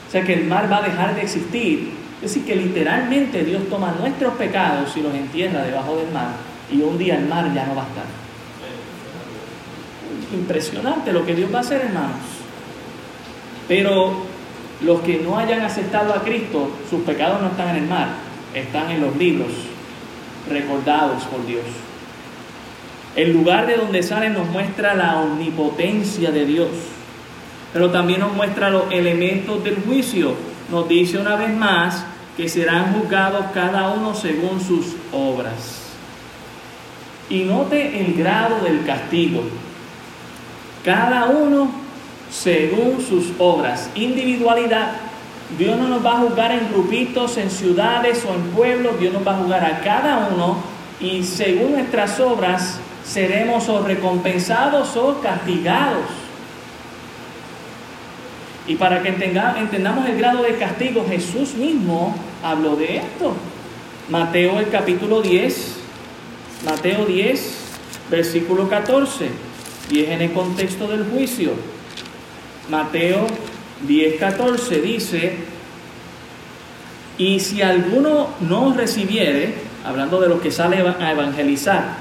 [0.09, 3.63] O sea que el mar va a dejar de existir es decir, que literalmente Dios
[3.71, 6.29] toma nuestros pecados y los entierra debajo del mar
[6.71, 8.05] y un día el mar ya no va a estar.
[10.35, 12.19] Impresionante lo que Dios va a hacer, hermanos.
[13.67, 14.27] Pero
[14.83, 18.09] los que no hayan aceptado a Cristo, sus pecados no están en el mar,
[18.55, 19.53] están en los libros,
[20.49, 21.65] recordados por Dios.
[23.17, 26.69] El lugar de donde salen nos muestra la omnipotencia de Dios,
[27.73, 30.35] pero también nos muestra los elementos del juicio.
[30.71, 32.05] Nos dice una vez más
[32.37, 35.81] que serán juzgados cada uno según sus obras.
[37.29, 39.43] Y note el grado del castigo.
[40.85, 41.71] Cada uno
[42.31, 43.91] según sus obras.
[43.95, 44.93] Individualidad.
[45.59, 48.99] Dios no nos va a juzgar en grupitos, en ciudades o en pueblos.
[48.99, 50.59] Dios nos va a juzgar a cada uno
[51.01, 56.05] y según nuestras obras seremos o recompensados o castigados.
[58.67, 63.35] Y para que entendamos el grado de castigo, Jesús mismo habló de esto.
[64.09, 65.77] Mateo el capítulo 10,
[66.65, 67.55] Mateo 10,
[68.11, 69.29] versículo 14,
[69.91, 71.53] y es en el contexto del juicio.
[72.69, 73.27] Mateo
[73.87, 75.35] 10, 14 dice,
[77.19, 81.97] y si alguno no recibiere, hablando de los que sale a evangelizar,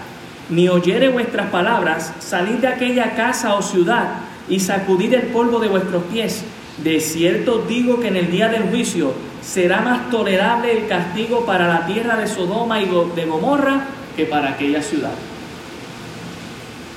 [0.50, 5.68] ni oyere vuestras palabras, salid de aquella casa o ciudad y sacudid el polvo de
[5.68, 6.44] vuestros pies
[6.84, 11.68] de cierto digo que en el día del juicio será más tolerable el castigo para
[11.68, 15.14] la tierra de Sodoma y de Gomorra que para aquella ciudad.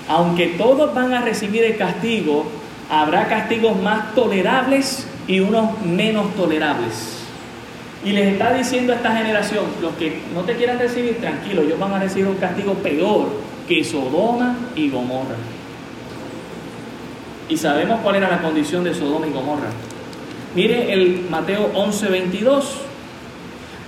[0.08, 2.46] Aunque todos van a recibir el castigo,
[2.92, 7.20] habrá castigos más tolerables y unos menos tolerables.
[8.04, 11.78] Y les está diciendo a esta generación, los que no te quieran recibir, tranquilo, ellos
[11.78, 13.30] van a recibir un castigo peor
[13.66, 15.36] que Sodoma y Gomorra.
[17.48, 19.70] Y sabemos cuál era la condición de Sodoma y Gomorra.
[20.54, 22.76] Mire el Mateo 11, 22.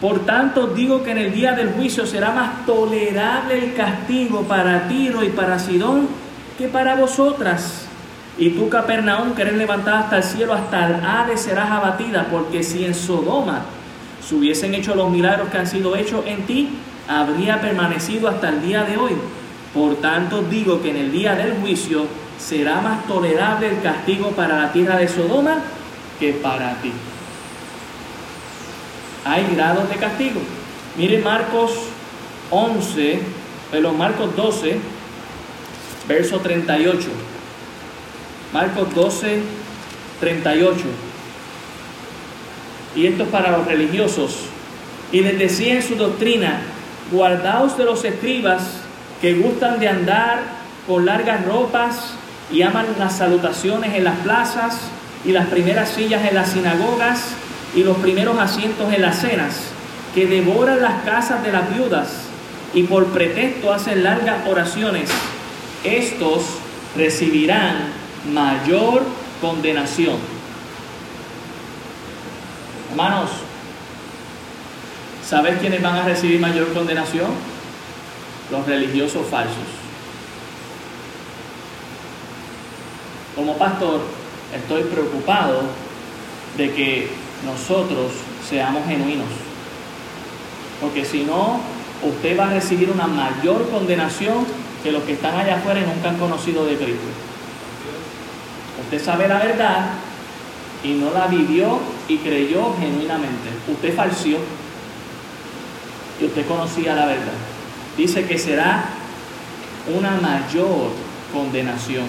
[0.00, 4.88] Por tanto digo que en el día del juicio será más tolerable el castigo para
[4.88, 6.08] Tiro y para Sidón
[6.56, 7.83] que para vosotras.
[8.36, 12.62] Y tú, Capernaum, que eres levantada hasta el cielo, hasta el Hades serás abatida, porque
[12.62, 13.62] si en Sodoma
[14.26, 16.70] se hubiesen hecho los milagros que han sido hechos en ti,
[17.06, 19.12] habría permanecido hasta el día de hoy.
[19.72, 22.06] Por tanto digo que en el día del juicio
[22.38, 25.58] será más tolerable el castigo para la tierra de Sodoma
[26.18, 26.92] que para ti.
[29.24, 30.40] Hay grados de castigo.
[30.96, 31.72] Mire Marcos
[32.50, 33.20] 11,
[33.70, 34.78] perdón, Marcos 12,
[36.06, 37.08] verso 38.
[38.54, 39.40] Marcos 12,
[40.20, 40.84] 38.
[42.94, 44.42] y esto es para los religiosos,
[45.10, 46.60] y les decía en su doctrina,
[47.10, 48.62] guardaos de los escribas
[49.20, 50.44] que gustan de andar
[50.86, 52.14] con largas ropas
[52.52, 54.78] y aman las salutaciones en las plazas
[55.24, 57.22] y las primeras sillas en las sinagogas
[57.74, 59.62] y los primeros asientos en las cenas,
[60.14, 62.08] que devoran las casas de las viudas
[62.72, 65.10] y por pretexto hacen largas oraciones.
[65.82, 66.44] Estos
[66.96, 69.02] recibirán mayor
[69.40, 70.16] condenación.
[72.90, 73.30] Hermanos,
[75.26, 77.30] ¿sabes quiénes van a recibir mayor condenación?
[78.50, 79.56] Los religiosos falsos.
[83.34, 84.00] Como pastor,
[84.54, 85.62] estoy preocupado
[86.56, 87.08] de que
[87.44, 88.12] nosotros
[88.48, 89.26] seamos genuinos.
[90.80, 91.60] Porque si no,
[92.02, 94.46] usted va a recibir una mayor condenación
[94.82, 97.08] que los que están allá afuera y nunca han conocido de Cristo.
[98.84, 99.90] Usted sabe la verdad
[100.82, 101.78] y no la vivió
[102.08, 103.48] y creyó genuinamente.
[103.68, 104.38] Usted falsió
[106.20, 107.32] y usted conocía la verdad.
[107.96, 108.84] Dice que será
[109.96, 110.90] una mayor
[111.32, 112.04] condenación.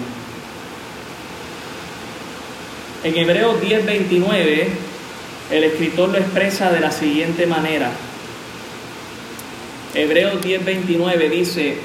[3.04, 4.68] En Hebreos 10:29,
[5.50, 7.90] el escritor lo expresa de la siguiente manera.
[9.94, 11.78] Hebreos 10:29 dice,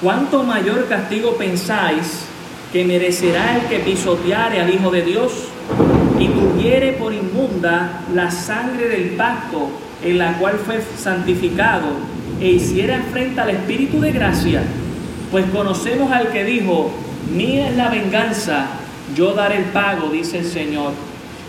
[0.00, 2.29] ¿cuánto mayor castigo pensáis
[2.72, 5.32] que merecerá el que pisoteare al Hijo de Dios
[6.18, 9.68] y tuviere por inmunda la sangre del pacto
[10.04, 11.88] en la cual fue santificado
[12.40, 14.62] e hiciera frente al Espíritu de gracia?
[15.30, 16.90] Pues conocemos al que dijo,
[17.34, 18.66] mía es la venganza,
[19.14, 20.92] yo daré el pago, dice el Señor.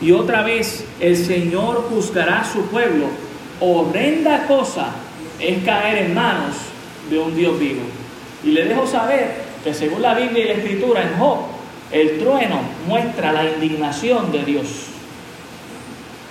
[0.01, 3.05] Y otra vez el Señor juzgará a su pueblo.
[3.59, 4.89] Horrenda cosa
[5.39, 6.55] es caer en manos
[7.09, 7.81] de un Dios vivo.
[8.43, 11.39] Y le dejo saber que según la Biblia y la Escritura en Job,
[11.91, 14.67] el trueno muestra la indignación de Dios.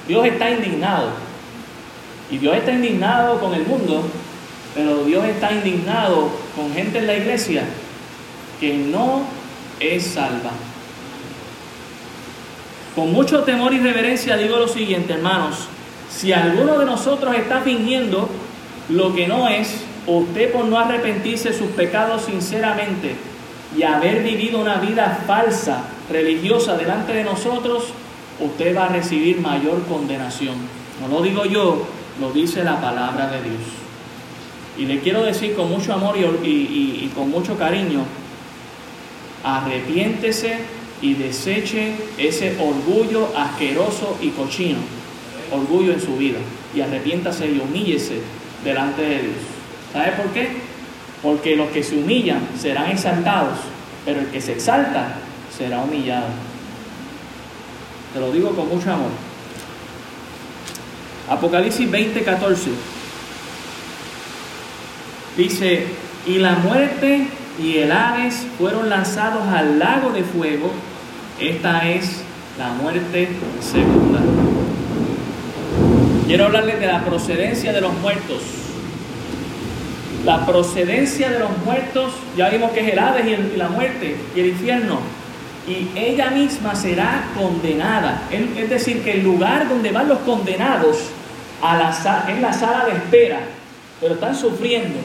[0.09, 1.11] Dios está indignado.
[2.31, 4.05] Y Dios está indignado con el mundo,
[4.75, 7.65] pero Dios está indignado con gente en la iglesia
[8.61, 9.23] que no
[9.81, 10.53] es salva.
[12.95, 15.69] Con mucho temor y reverencia digo lo siguiente, hermanos.
[16.11, 18.29] Si alguno de nosotros está fingiendo
[18.89, 23.15] lo que no es, usted por no arrepentirse de sus pecados sinceramente
[23.77, 27.85] y haber vivido una vida falsa, religiosa delante de nosotros,
[28.41, 30.57] usted va a recibir mayor condenación.
[31.01, 31.87] No lo digo yo,
[32.21, 33.63] lo dice la palabra de Dios.
[34.79, 38.05] Y le quiero decir con mucho amor y, y con mucho cariño,
[39.45, 40.59] arrepiéntese
[41.03, 44.79] y deseche ese orgullo asqueroso y cochino,
[45.51, 46.39] orgullo en su vida,
[46.75, 48.21] y arrepiéntase y humíllese
[48.65, 49.50] delante de Dios.
[49.93, 50.49] ¿Sabe por qué?
[51.23, 53.59] Porque los que se humillan serán exaltados,
[54.05, 55.15] pero el que se exalta
[55.57, 56.27] será humillado.
[58.15, 59.11] Te lo digo con mucho amor.
[61.29, 62.71] Apocalipsis 20, 14.
[65.37, 65.87] Dice,
[66.27, 67.29] y la muerte
[67.63, 70.71] y el Hades fueron lanzados al lago de fuego.
[71.39, 72.23] Esta es
[72.59, 73.29] la muerte
[73.61, 74.21] segunda.
[76.27, 78.43] Quiero hablarles de la procedencia de los muertos.
[80.25, 84.41] La procedencia de los muertos, ya vimos que es el Hades y, la muerte y
[84.41, 84.99] el infierno.
[85.67, 88.23] Y ella misma será condenada.
[88.31, 90.99] Es decir, que el lugar donde van los condenados
[91.63, 93.41] la, es la sala de espera,
[94.01, 94.99] pero están sufriendo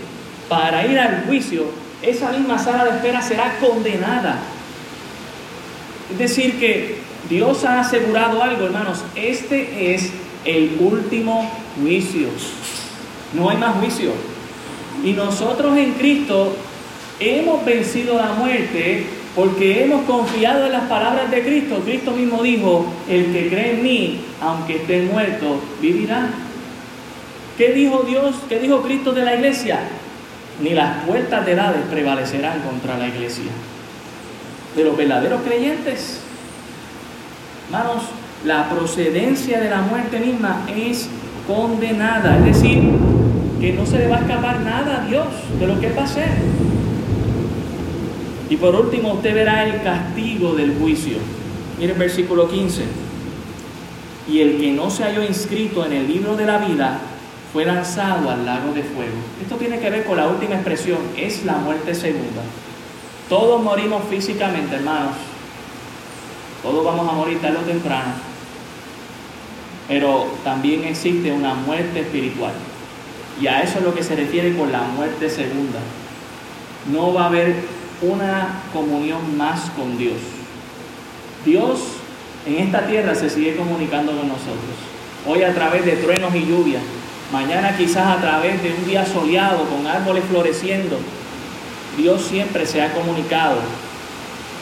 [0.49, 1.66] para ir al juicio,
[2.01, 4.39] esa misma sala de espera será condenada.
[6.11, 6.99] Es decir, que
[7.30, 10.11] Dios ha asegurado algo, hermanos, este es
[10.43, 11.51] el último
[11.82, 12.28] juicio.
[13.34, 14.34] No hay más juicio.
[15.05, 16.55] Y nosotros en Cristo
[17.19, 21.81] hemos vencido la muerte porque hemos confiado en las palabras de Cristo.
[21.85, 26.29] Cristo mismo dijo, el que cree en mí, aunque esté muerto, vivirá.
[27.55, 28.35] ¿Qué dijo Dios?
[28.49, 29.79] ¿Qué dijo Cristo de la iglesia?
[30.59, 33.51] Ni las puertas de edades prevalecerán contra la iglesia.
[34.75, 36.21] De los verdaderos creyentes.
[37.67, 38.03] Hermanos,
[38.43, 41.09] la procedencia de la muerte misma es
[41.47, 42.37] condenada.
[42.39, 42.89] Es decir,
[43.66, 45.26] que no se le va a escapar nada a Dios
[45.59, 46.30] de lo que va a hacer.
[48.47, 51.18] Y por último, usted verá el castigo del juicio.
[51.80, 52.84] Mire el versículo 15.
[54.30, 56.99] Y el que no se halló inscrito en el libro de la vida
[57.51, 59.18] fue lanzado al lago de fuego.
[59.41, 62.43] Esto tiene que ver con la última expresión, es la muerte segunda.
[63.30, 65.16] Todos morimos físicamente, hermanos.
[66.61, 68.13] Todos vamos a morir tarde o temprano.
[69.88, 72.53] Pero también existe una muerte espiritual.
[73.41, 75.79] Y a eso es lo que se refiere con la muerte segunda.
[76.91, 77.55] No va a haber
[78.01, 80.17] una comunión más con Dios.
[81.45, 81.79] Dios
[82.45, 84.75] en esta tierra se sigue comunicando con nosotros.
[85.27, 86.79] Hoy a través de truenos y lluvia,
[87.31, 90.97] mañana quizás a través de un día soleado con árboles floreciendo.
[91.97, 93.57] Dios siempre se ha comunicado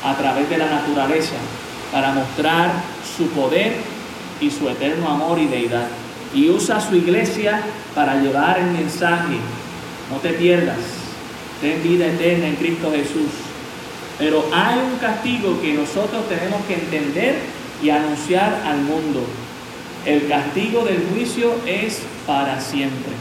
[0.03, 1.35] a través de la naturaleza
[1.91, 2.71] para mostrar
[3.17, 3.73] su poder
[4.39, 5.87] y su eterno amor y deidad.
[6.33, 7.61] Y usa su iglesia
[7.93, 9.37] para llevar el mensaje.
[10.11, 10.77] No te pierdas,
[11.61, 13.31] ten vida eterna en Cristo Jesús.
[14.17, 17.35] Pero hay un castigo que nosotros tenemos que entender
[17.81, 19.23] y anunciar al mundo.
[20.05, 23.13] El castigo del juicio es para siempre.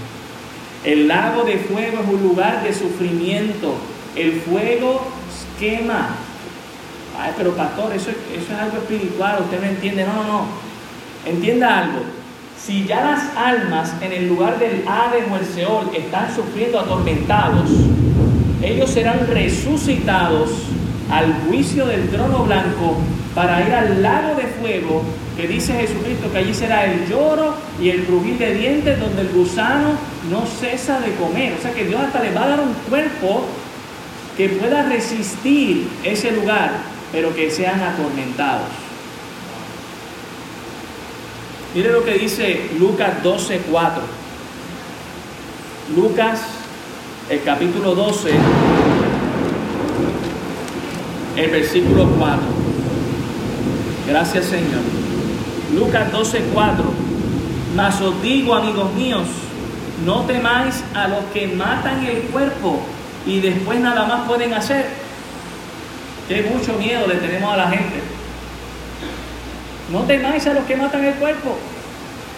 [0.85, 3.75] El lago de fuego es un lugar de sufrimiento.
[4.17, 5.07] El fuego
[5.59, 6.17] quema.
[7.19, 10.05] Ay, pero pastor, eso, eso es algo espiritual, usted no entiende.
[10.05, 10.47] No, no, no.
[11.25, 12.01] Entienda algo.
[12.65, 17.69] Si ya las almas en el lugar del Hades o el Seol están sufriendo atormentados,
[18.63, 20.51] ellos serán resucitados
[21.11, 22.99] al juicio del trono blanco
[23.35, 25.03] para ir al lago de fuego
[25.37, 29.29] que dice Jesucristo que allí será el lloro y el crujir de dientes donde el
[29.31, 29.95] gusano
[30.31, 31.55] no cesa de comer.
[31.59, 33.45] O sea que Dios hasta le va a dar un cuerpo
[34.37, 36.71] que pueda resistir ese lugar,
[37.11, 38.82] pero que sean atormentados.
[41.75, 44.03] Mire lo que dice Lucas 12, 4.
[45.97, 46.41] Lucas,
[47.31, 48.31] el capítulo 12,
[51.37, 52.39] el versículo 4.
[54.07, 54.83] Gracias Señor.
[55.75, 56.85] Lucas 12, 4.
[57.75, 59.27] Mas os digo, amigos míos,
[60.05, 62.81] no temáis a los que matan el cuerpo
[63.27, 64.89] y después nada más pueden hacer.
[66.29, 68.12] Que mucho miedo le tenemos a la gente.
[69.93, 71.59] No temáis a los que matan el cuerpo.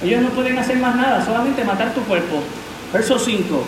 [0.03, 2.43] Ellos no pueden hacer más nada, solamente matar tu cuerpo.
[2.93, 3.65] Verso 5.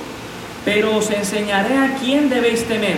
[0.65, 2.97] Pero os enseñaré a quién debéis temer.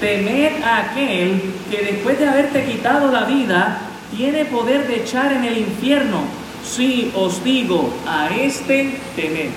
[0.00, 3.78] Temed a aquel que después de haberte quitado la vida,
[4.16, 6.22] tiene poder de echar en el infierno.
[6.64, 9.50] Sí, os digo, a este temed.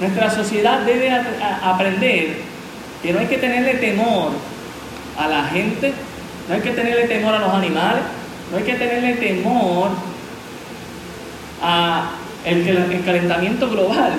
[0.00, 2.36] Nuestra sociedad debe aprender
[3.02, 4.32] que no hay que tenerle temor
[5.18, 5.94] a la gente,
[6.48, 8.02] no hay que tenerle temor a los animales,
[8.50, 9.90] no hay que tenerle temor
[11.62, 12.10] a
[12.44, 14.12] el, calentamiento global.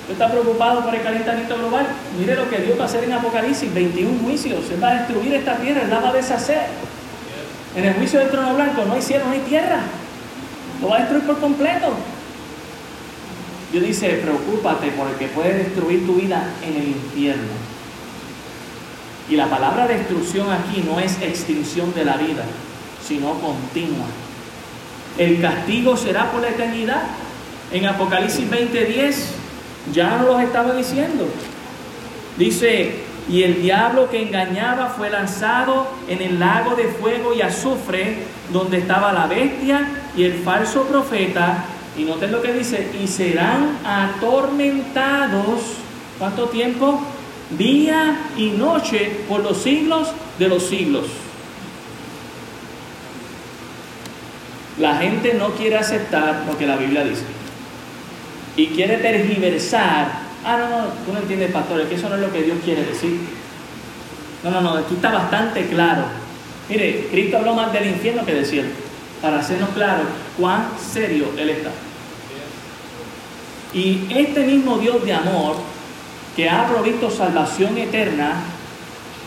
[0.00, 1.86] ¿Usted está preocupado por el calentamiento global?
[2.18, 4.70] Mire lo que Dios va a hacer en Apocalipsis, 21 juicios.
[4.70, 6.66] Él va a destruir esta tierra, Él la va a deshacer.
[7.76, 9.80] En el juicio del trono blanco no hay cielo, no hay tierra.
[10.80, 11.94] Lo va a destruir por completo.
[13.70, 17.52] Dios dice, preocúpate por el que puede destruir tu vida en el infierno.
[19.28, 22.44] Y la palabra destrucción aquí no es extinción de la vida,
[23.08, 24.06] sino continua.
[25.16, 27.02] El castigo será por la eternidad.
[27.72, 29.14] En Apocalipsis 20:10
[29.92, 31.26] ya nos lo estaba diciendo.
[32.36, 32.92] Dice,
[33.28, 38.18] y el diablo que engañaba fue lanzado en el lago de fuego y azufre,
[38.52, 41.64] donde estaba la bestia y el falso profeta.
[41.96, 45.60] Y noten lo que dice, y serán atormentados,
[46.18, 47.00] ¿cuánto tiempo?
[47.58, 51.06] Día y noche por los siglos de los siglos.
[54.78, 57.22] La gente no quiere aceptar lo que la Biblia dice.
[58.56, 60.28] Y quiere tergiversar.
[60.44, 62.58] Ah, no, no, tú no entiendes, pastor, es que eso no es lo que Dios
[62.64, 63.18] quiere decir.
[64.44, 66.04] No, no, no, aquí está bastante claro.
[66.68, 68.68] Mire, Cristo habló más del infierno que del cielo.
[69.20, 70.04] Para hacernos claro
[70.38, 71.70] cuán serio Él está.
[73.74, 75.56] Y este mismo Dios de amor,
[76.36, 78.34] que ha provisto salvación eterna,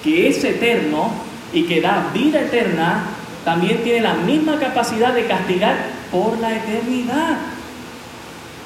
[0.04, 1.12] que es eterno
[1.54, 3.04] y que da vida eterna,
[3.44, 5.76] también tiene la misma capacidad de castigar
[6.12, 7.38] por la eternidad.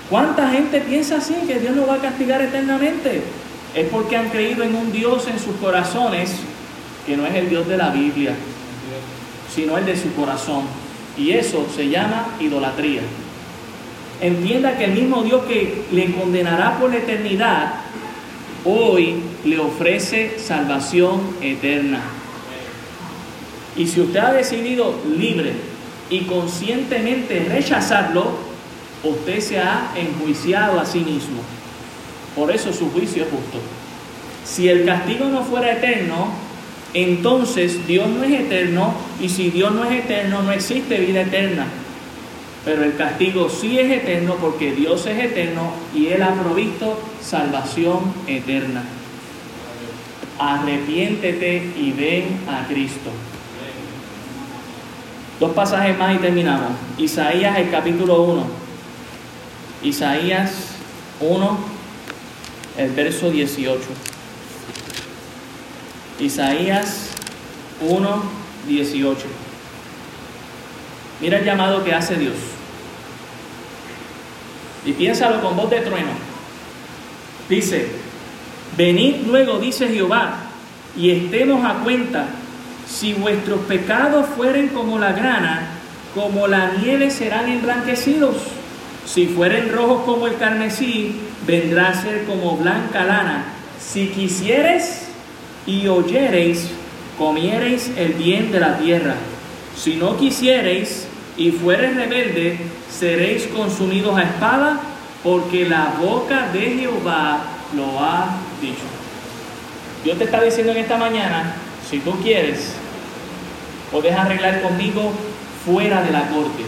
[0.09, 3.23] ¿Cuánta gente piensa así, que Dios no va a castigar eternamente?
[3.73, 6.32] Es porque han creído en un Dios en sus corazones
[7.05, 8.34] que no es el Dios de la Biblia,
[9.53, 10.63] sino el de su corazón.
[11.17, 13.01] Y eso se llama idolatría.
[14.21, 17.73] Entienda que el mismo Dios que le condenará por la eternidad,
[18.63, 21.99] hoy le ofrece salvación eterna.
[23.76, 25.53] Y si usted ha decidido libre
[26.09, 28.32] y conscientemente rechazarlo,
[29.03, 31.41] usted se ha enjuiciado a sí mismo.
[32.36, 33.59] Por eso su juicio es justo.
[34.45, 36.30] Si el castigo no fuera eterno,
[36.93, 41.67] entonces Dios no es eterno y si Dios no es eterno no existe vida eterna.
[42.63, 48.13] Pero el castigo sí es eterno porque Dios es eterno y Él ha provisto salvación
[48.28, 48.84] eterna.
[50.39, 53.11] Arrepiéntete y ven a Cristo.
[55.39, 56.71] Dos pasajes más y terminamos.
[56.97, 58.45] Isaías el capítulo 1.
[59.83, 60.51] Isaías
[61.19, 61.57] 1,
[62.77, 63.79] el verso 18.
[66.19, 67.09] Isaías
[67.81, 68.23] 1,
[68.67, 69.21] 18.
[71.21, 72.36] Mira el llamado que hace Dios.
[74.86, 76.11] Y piénsalo con voz de trueno.
[77.49, 77.89] Dice,
[78.77, 80.38] venid luego, dice Jehová,
[80.97, 82.27] y estemos a cuenta,
[82.88, 85.67] si vuestros pecados fueren como la grana,
[86.13, 88.38] como la nieve serán emblanquecidos.
[89.05, 91.15] Si fueren rojos como el carmesí,
[91.45, 93.45] vendrá a ser como blanca lana.
[93.79, 95.07] Si quisieres
[95.67, 96.69] y oyereis,
[97.17, 99.15] comiereis el bien de la tierra.
[99.77, 101.07] Si no quisiereis
[101.38, 102.57] y fuereis rebelde,
[102.89, 104.79] seréis consumidos a espada,
[105.23, 107.43] porque la boca de Jehová
[107.75, 108.83] lo ha dicho.
[110.03, 111.55] Dios te está diciendo en esta mañana,
[111.89, 112.73] si tú quieres,
[113.91, 115.11] puedes arreglar conmigo
[115.65, 116.63] fuera de la corte.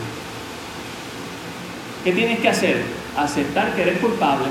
[2.03, 2.81] ¿Qué tienes que hacer?
[3.17, 4.45] Aceptar que eres culpable.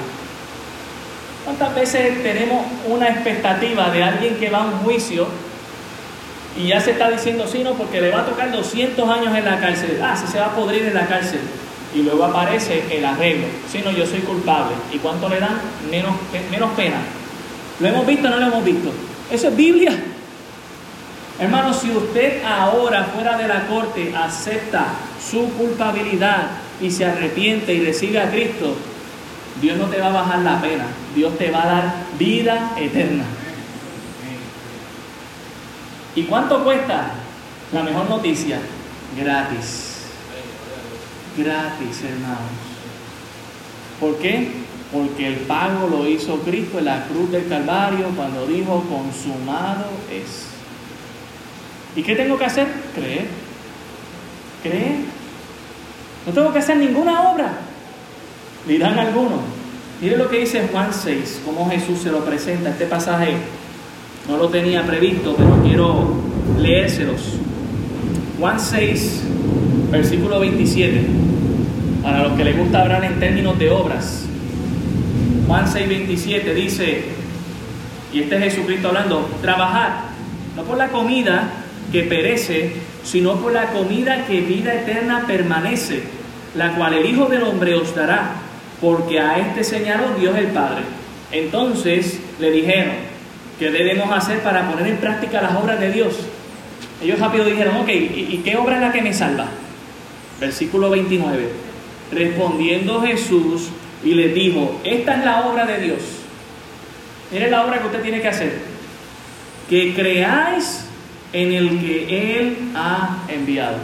[1.45, 5.29] ¿Cuántas veces tenemos una expectativa de alguien que va a un juicio
[6.59, 9.45] y ya se está diciendo sí, no, porque le va a tocar 200 años en
[9.45, 10.01] la cárcel?
[10.03, 11.41] Ah, si se va a podrir en la cárcel.
[11.95, 13.47] Y luego aparece el arreglo.
[13.71, 14.75] Si no, yo soy culpable.
[14.93, 15.61] ¿Y cuánto le dan?
[15.91, 16.13] Menos,
[16.51, 16.97] menos pena.
[17.79, 18.93] ¿Lo hemos visto o no lo hemos visto?
[19.31, 19.93] Eso es Biblia.
[21.39, 24.87] Hermano, si usted ahora fuera de la corte acepta
[25.21, 26.49] su culpabilidad
[26.81, 28.75] y se arrepiente y recibe a Cristo,
[29.61, 33.25] Dios no te va a bajar la pena, Dios te va a dar vida eterna.
[36.15, 37.11] ¿Y cuánto cuesta?
[37.73, 38.59] La mejor noticia,
[39.15, 40.05] gratis.
[41.37, 42.67] Gratis, hermanos.
[44.01, 44.53] ¿Por qué?
[44.91, 50.56] Porque el pago lo hizo Cristo en la cruz del Calvario cuando dijo, consumado es.
[51.97, 52.67] ¿Y qué tengo que hacer?
[52.95, 53.25] Creer.
[54.63, 54.97] Creer.
[56.27, 57.53] No tengo que hacer ninguna obra.
[58.69, 59.41] Dirán algunos.
[60.01, 62.69] Mire lo que dice Juan 6, cómo Jesús se lo presenta.
[62.69, 63.37] Este pasaje
[64.29, 66.21] no lo tenía previsto, pero quiero
[66.59, 67.39] leérselos.
[68.39, 69.23] Juan 6,
[69.91, 71.07] versículo 27.
[72.03, 74.27] Para los que les gusta hablar en términos de obras.
[75.47, 77.05] Juan 6, 27 dice,
[78.13, 79.91] y este es Jesucristo hablando, trabajad,
[80.57, 82.73] no por la comida que perece,
[83.05, 86.03] sino por la comida que vida eterna permanece,
[86.55, 88.33] la cual el Hijo del Hombre os dará,
[88.81, 90.83] porque a este señaló Dios el Padre.
[91.33, 92.95] Entonces le dijeron,
[93.59, 96.15] ¿qué debemos hacer para poner en práctica las obras de Dios?
[97.03, 99.47] Ellos rápido dijeron, ok, ¿y qué obra es la que me salva?
[100.41, 101.49] Versículo 29.
[102.13, 103.69] Respondiendo Jesús
[104.05, 106.01] y les dijo, esta es la obra de Dios.
[107.33, 108.53] Mire la obra que usted tiene que hacer.
[109.69, 110.86] Que creáis
[111.33, 113.79] en el que Él ha enviado.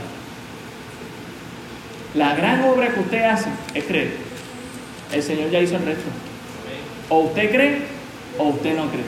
[2.14, 4.12] La gran obra que usted hace es creer.
[5.12, 6.08] El Señor ya hizo el resto.
[7.08, 7.78] O usted cree
[8.38, 9.04] o usted no cree.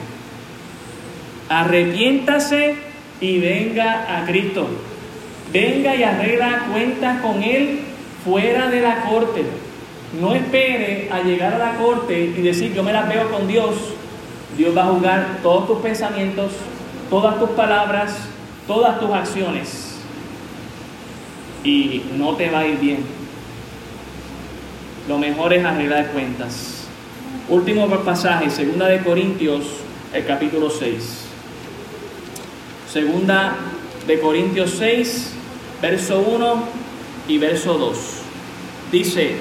[1.49, 2.75] Arrepiéntase
[3.21, 4.67] y venga a Cristo.
[5.53, 7.79] Venga y arregla cuentas con Él
[8.23, 9.43] fuera de la corte.
[10.19, 13.75] No espere a llegar a la corte y decir yo me la veo con Dios.
[14.57, 16.51] Dios va a juzgar todos tus pensamientos,
[17.09, 18.13] todas tus palabras,
[18.67, 19.95] todas tus acciones
[21.63, 23.05] y no te va a ir bien.
[25.07, 26.85] Lo mejor es arreglar cuentas.
[27.49, 29.63] Último pasaje, segunda de Corintios,
[30.13, 31.25] el capítulo 6.
[32.91, 33.55] Segunda
[34.07, 35.33] de Corintios 6,
[35.81, 36.63] verso 1
[37.27, 37.97] y verso 2.
[38.91, 39.35] Dice,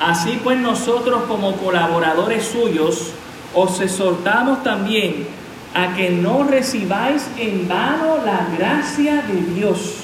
[0.00, 3.12] así pues nosotros como colaboradores suyos
[3.54, 5.26] os exhortamos también
[5.74, 9.96] a que no recibáis en vano la gracia de Dios.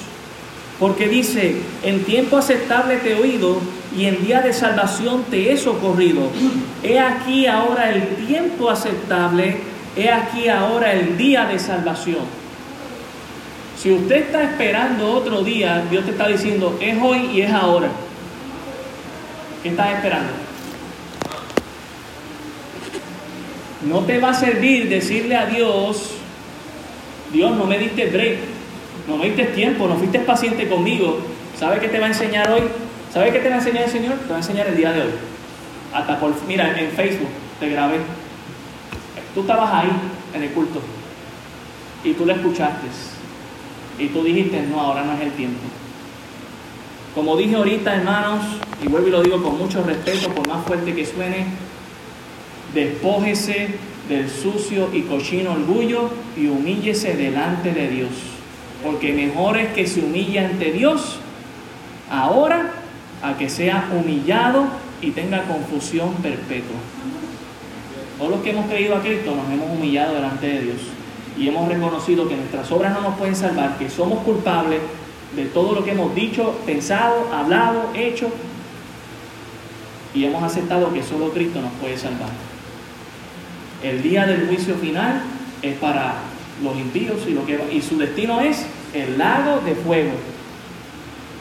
[0.78, 3.60] Porque dice, en tiempo aceptable te he oído
[3.96, 6.30] y en día de salvación te he socorrido.
[6.82, 9.58] He aquí ahora el tiempo aceptable,
[9.96, 12.40] he aquí ahora el día de salvación.
[13.78, 17.88] Si usted está esperando otro día, Dios te está diciendo, es hoy y es ahora.
[19.62, 20.49] ¿Qué estás esperando?
[23.82, 26.10] No te va a servir decirle a Dios,
[27.32, 28.38] Dios, no me diste break,
[29.08, 31.18] no me diste tiempo, no fuiste paciente conmigo.
[31.58, 32.62] ¿Sabe qué te va a enseñar hoy?
[33.12, 34.14] ¿Sabe qué te va a enseñar el Señor?
[34.18, 35.10] Te va a enseñar el día de hoy.
[35.94, 37.28] Hasta por, mira, en Facebook
[37.58, 37.98] te grabé.
[39.34, 39.90] Tú estabas ahí
[40.34, 40.80] en el culto
[42.04, 42.86] y tú le escuchaste
[43.98, 45.60] y tú dijiste, no, ahora no es el tiempo.
[47.14, 48.44] Como dije ahorita, hermanos,
[48.82, 51.46] y vuelvo y lo digo con mucho respeto, por más fuerte que suene,
[52.74, 53.68] despójese
[54.08, 58.10] del sucio y cochino orgullo y humíllese delante de Dios.
[58.84, 61.18] Porque mejor es que se humille ante Dios
[62.10, 62.72] ahora
[63.22, 64.66] a que sea humillado
[65.00, 66.76] y tenga confusión perpetua.
[68.18, 70.78] Todos los que hemos creído a Cristo nos hemos humillado delante de Dios
[71.38, 74.80] y hemos reconocido que nuestras obras no nos pueden salvar, que somos culpables,
[75.34, 78.28] de todo lo que hemos dicho, pensado, hablado, hecho,
[80.12, 82.49] y hemos aceptado que solo Cristo nos puede salvar.
[83.82, 85.22] El día del juicio final
[85.62, 86.16] es para
[86.62, 90.12] los impíos y, su destino es el lago de fuego,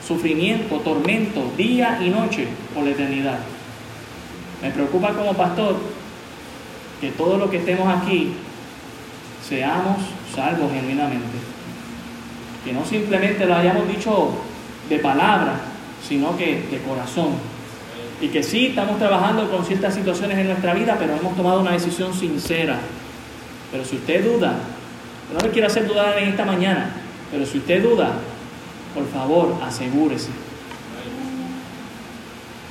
[0.08, 3.40] sufrimiento, tormento, día y noche por la eternidad.
[4.62, 5.78] Me preocupa como pastor
[7.02, 8.34] que todo lo que estemos aquí
[9.48, 9.98] seamos
[10.34, 11.38] salvos genuinamente.
[12.64, 14.32] Que no simplemente lo hayamos dicho
[14.90, 15.60] de palabra,
[16.08, 17.59] sino que de corazón.
[18.22, 21.72] Y que sí estamos trabajando con ciertas situaciones en nuestra vida, pero hemos tomado una
[21.72, 22.80] decisión sincera.
[23.72, 24.56] Pero si usted duda,
[25.34, 26.92] no le quiero hacer dudar en esta mañana,
[27.32, 28.14] pero si usted duda,
[28.94, 30.30] por favor, asegúrese.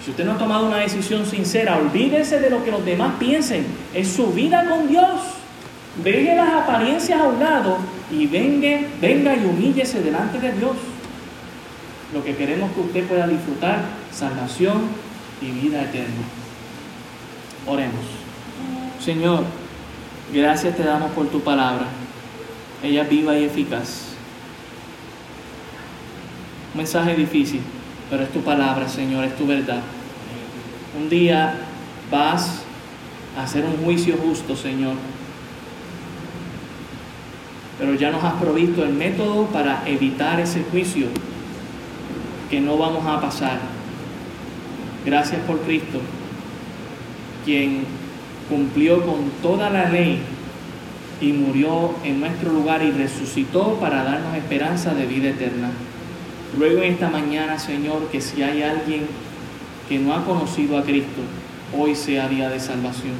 [0.04, 3.66] Si usted no ha tomado una decisión sincera, olvídese de lo que los demás piensen.
[3.94, 5.20] Es su vida con Dios.
[6.02, 7.78] Deje las apariencias a un lado
[8.10, 10.76] y venga, venga y humíllese delante de Dios.
[12.14, 15.07] Lo que queremos que usted pueda disfrutar, salvación
[15.40, 16.24] y vida eterna.
[17.66, 18.04] Oremos.
[19.00, 19.44] Señor,
[20.32, 21.86] gracias te damos por tu palabra.
[22.82, 24.08] Ella es viva y eficaz.
[26.74, 27.60] Un mensaje difícil,
[28.10, 29.80] pero es tu palabra, Señor, es tu verdad.
[31.00, 31.54] Un día
[32.10, 32.62] vas
[33.36, 34.94] a hacer un juicio justo, Señor.
[37.78, 41.06] Pero ya nos has provisto el método para evitar ese juicio
[42.50, 43.77] que no vamos a pasar.
[45.08, 46.00] Gracias por Cristo,
[47.46, 47.84] quien
[48.50, 50.20] cumplió con toda la ley
[51.22, 55.70] y murió en nuestro lugar y resucitó para darnos esperanza de vida eterna.
[56.58, 59.06] Ruego en esta mañana, Señor, que si hay alguien
[59.88, 61.22] que no ha conocido a Cristo,
[61.74, 63.14] hoy sea día de salvación.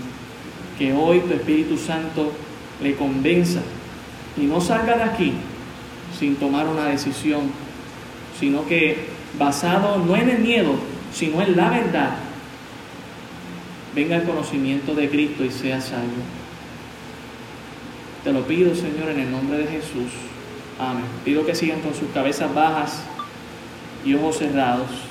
[0.79, 2.33] Que hoy tu Espíritu Santo
[2.83, 3.61] le convenza
[4.37, 5.33] y no salga de aquí
[6.19, 7.45] sin tomar una decisión,
[8.39, 9.07] sino que
[9.39, 10.75] basado no en el miedo,
[11.13, 12.17] sino en la verdad,
[13.95, 16.23] venga el conocimiento de Cristo y sea salvo.
[18.25, 20.13] Te lo pido, Señor, en el nombre de Jesús.
[20.79, 21.05] Amén.
[21.25, 23.03] Pido que sigan con sus cabezas bajas
[24.05, 25.08] y ojos cerrados.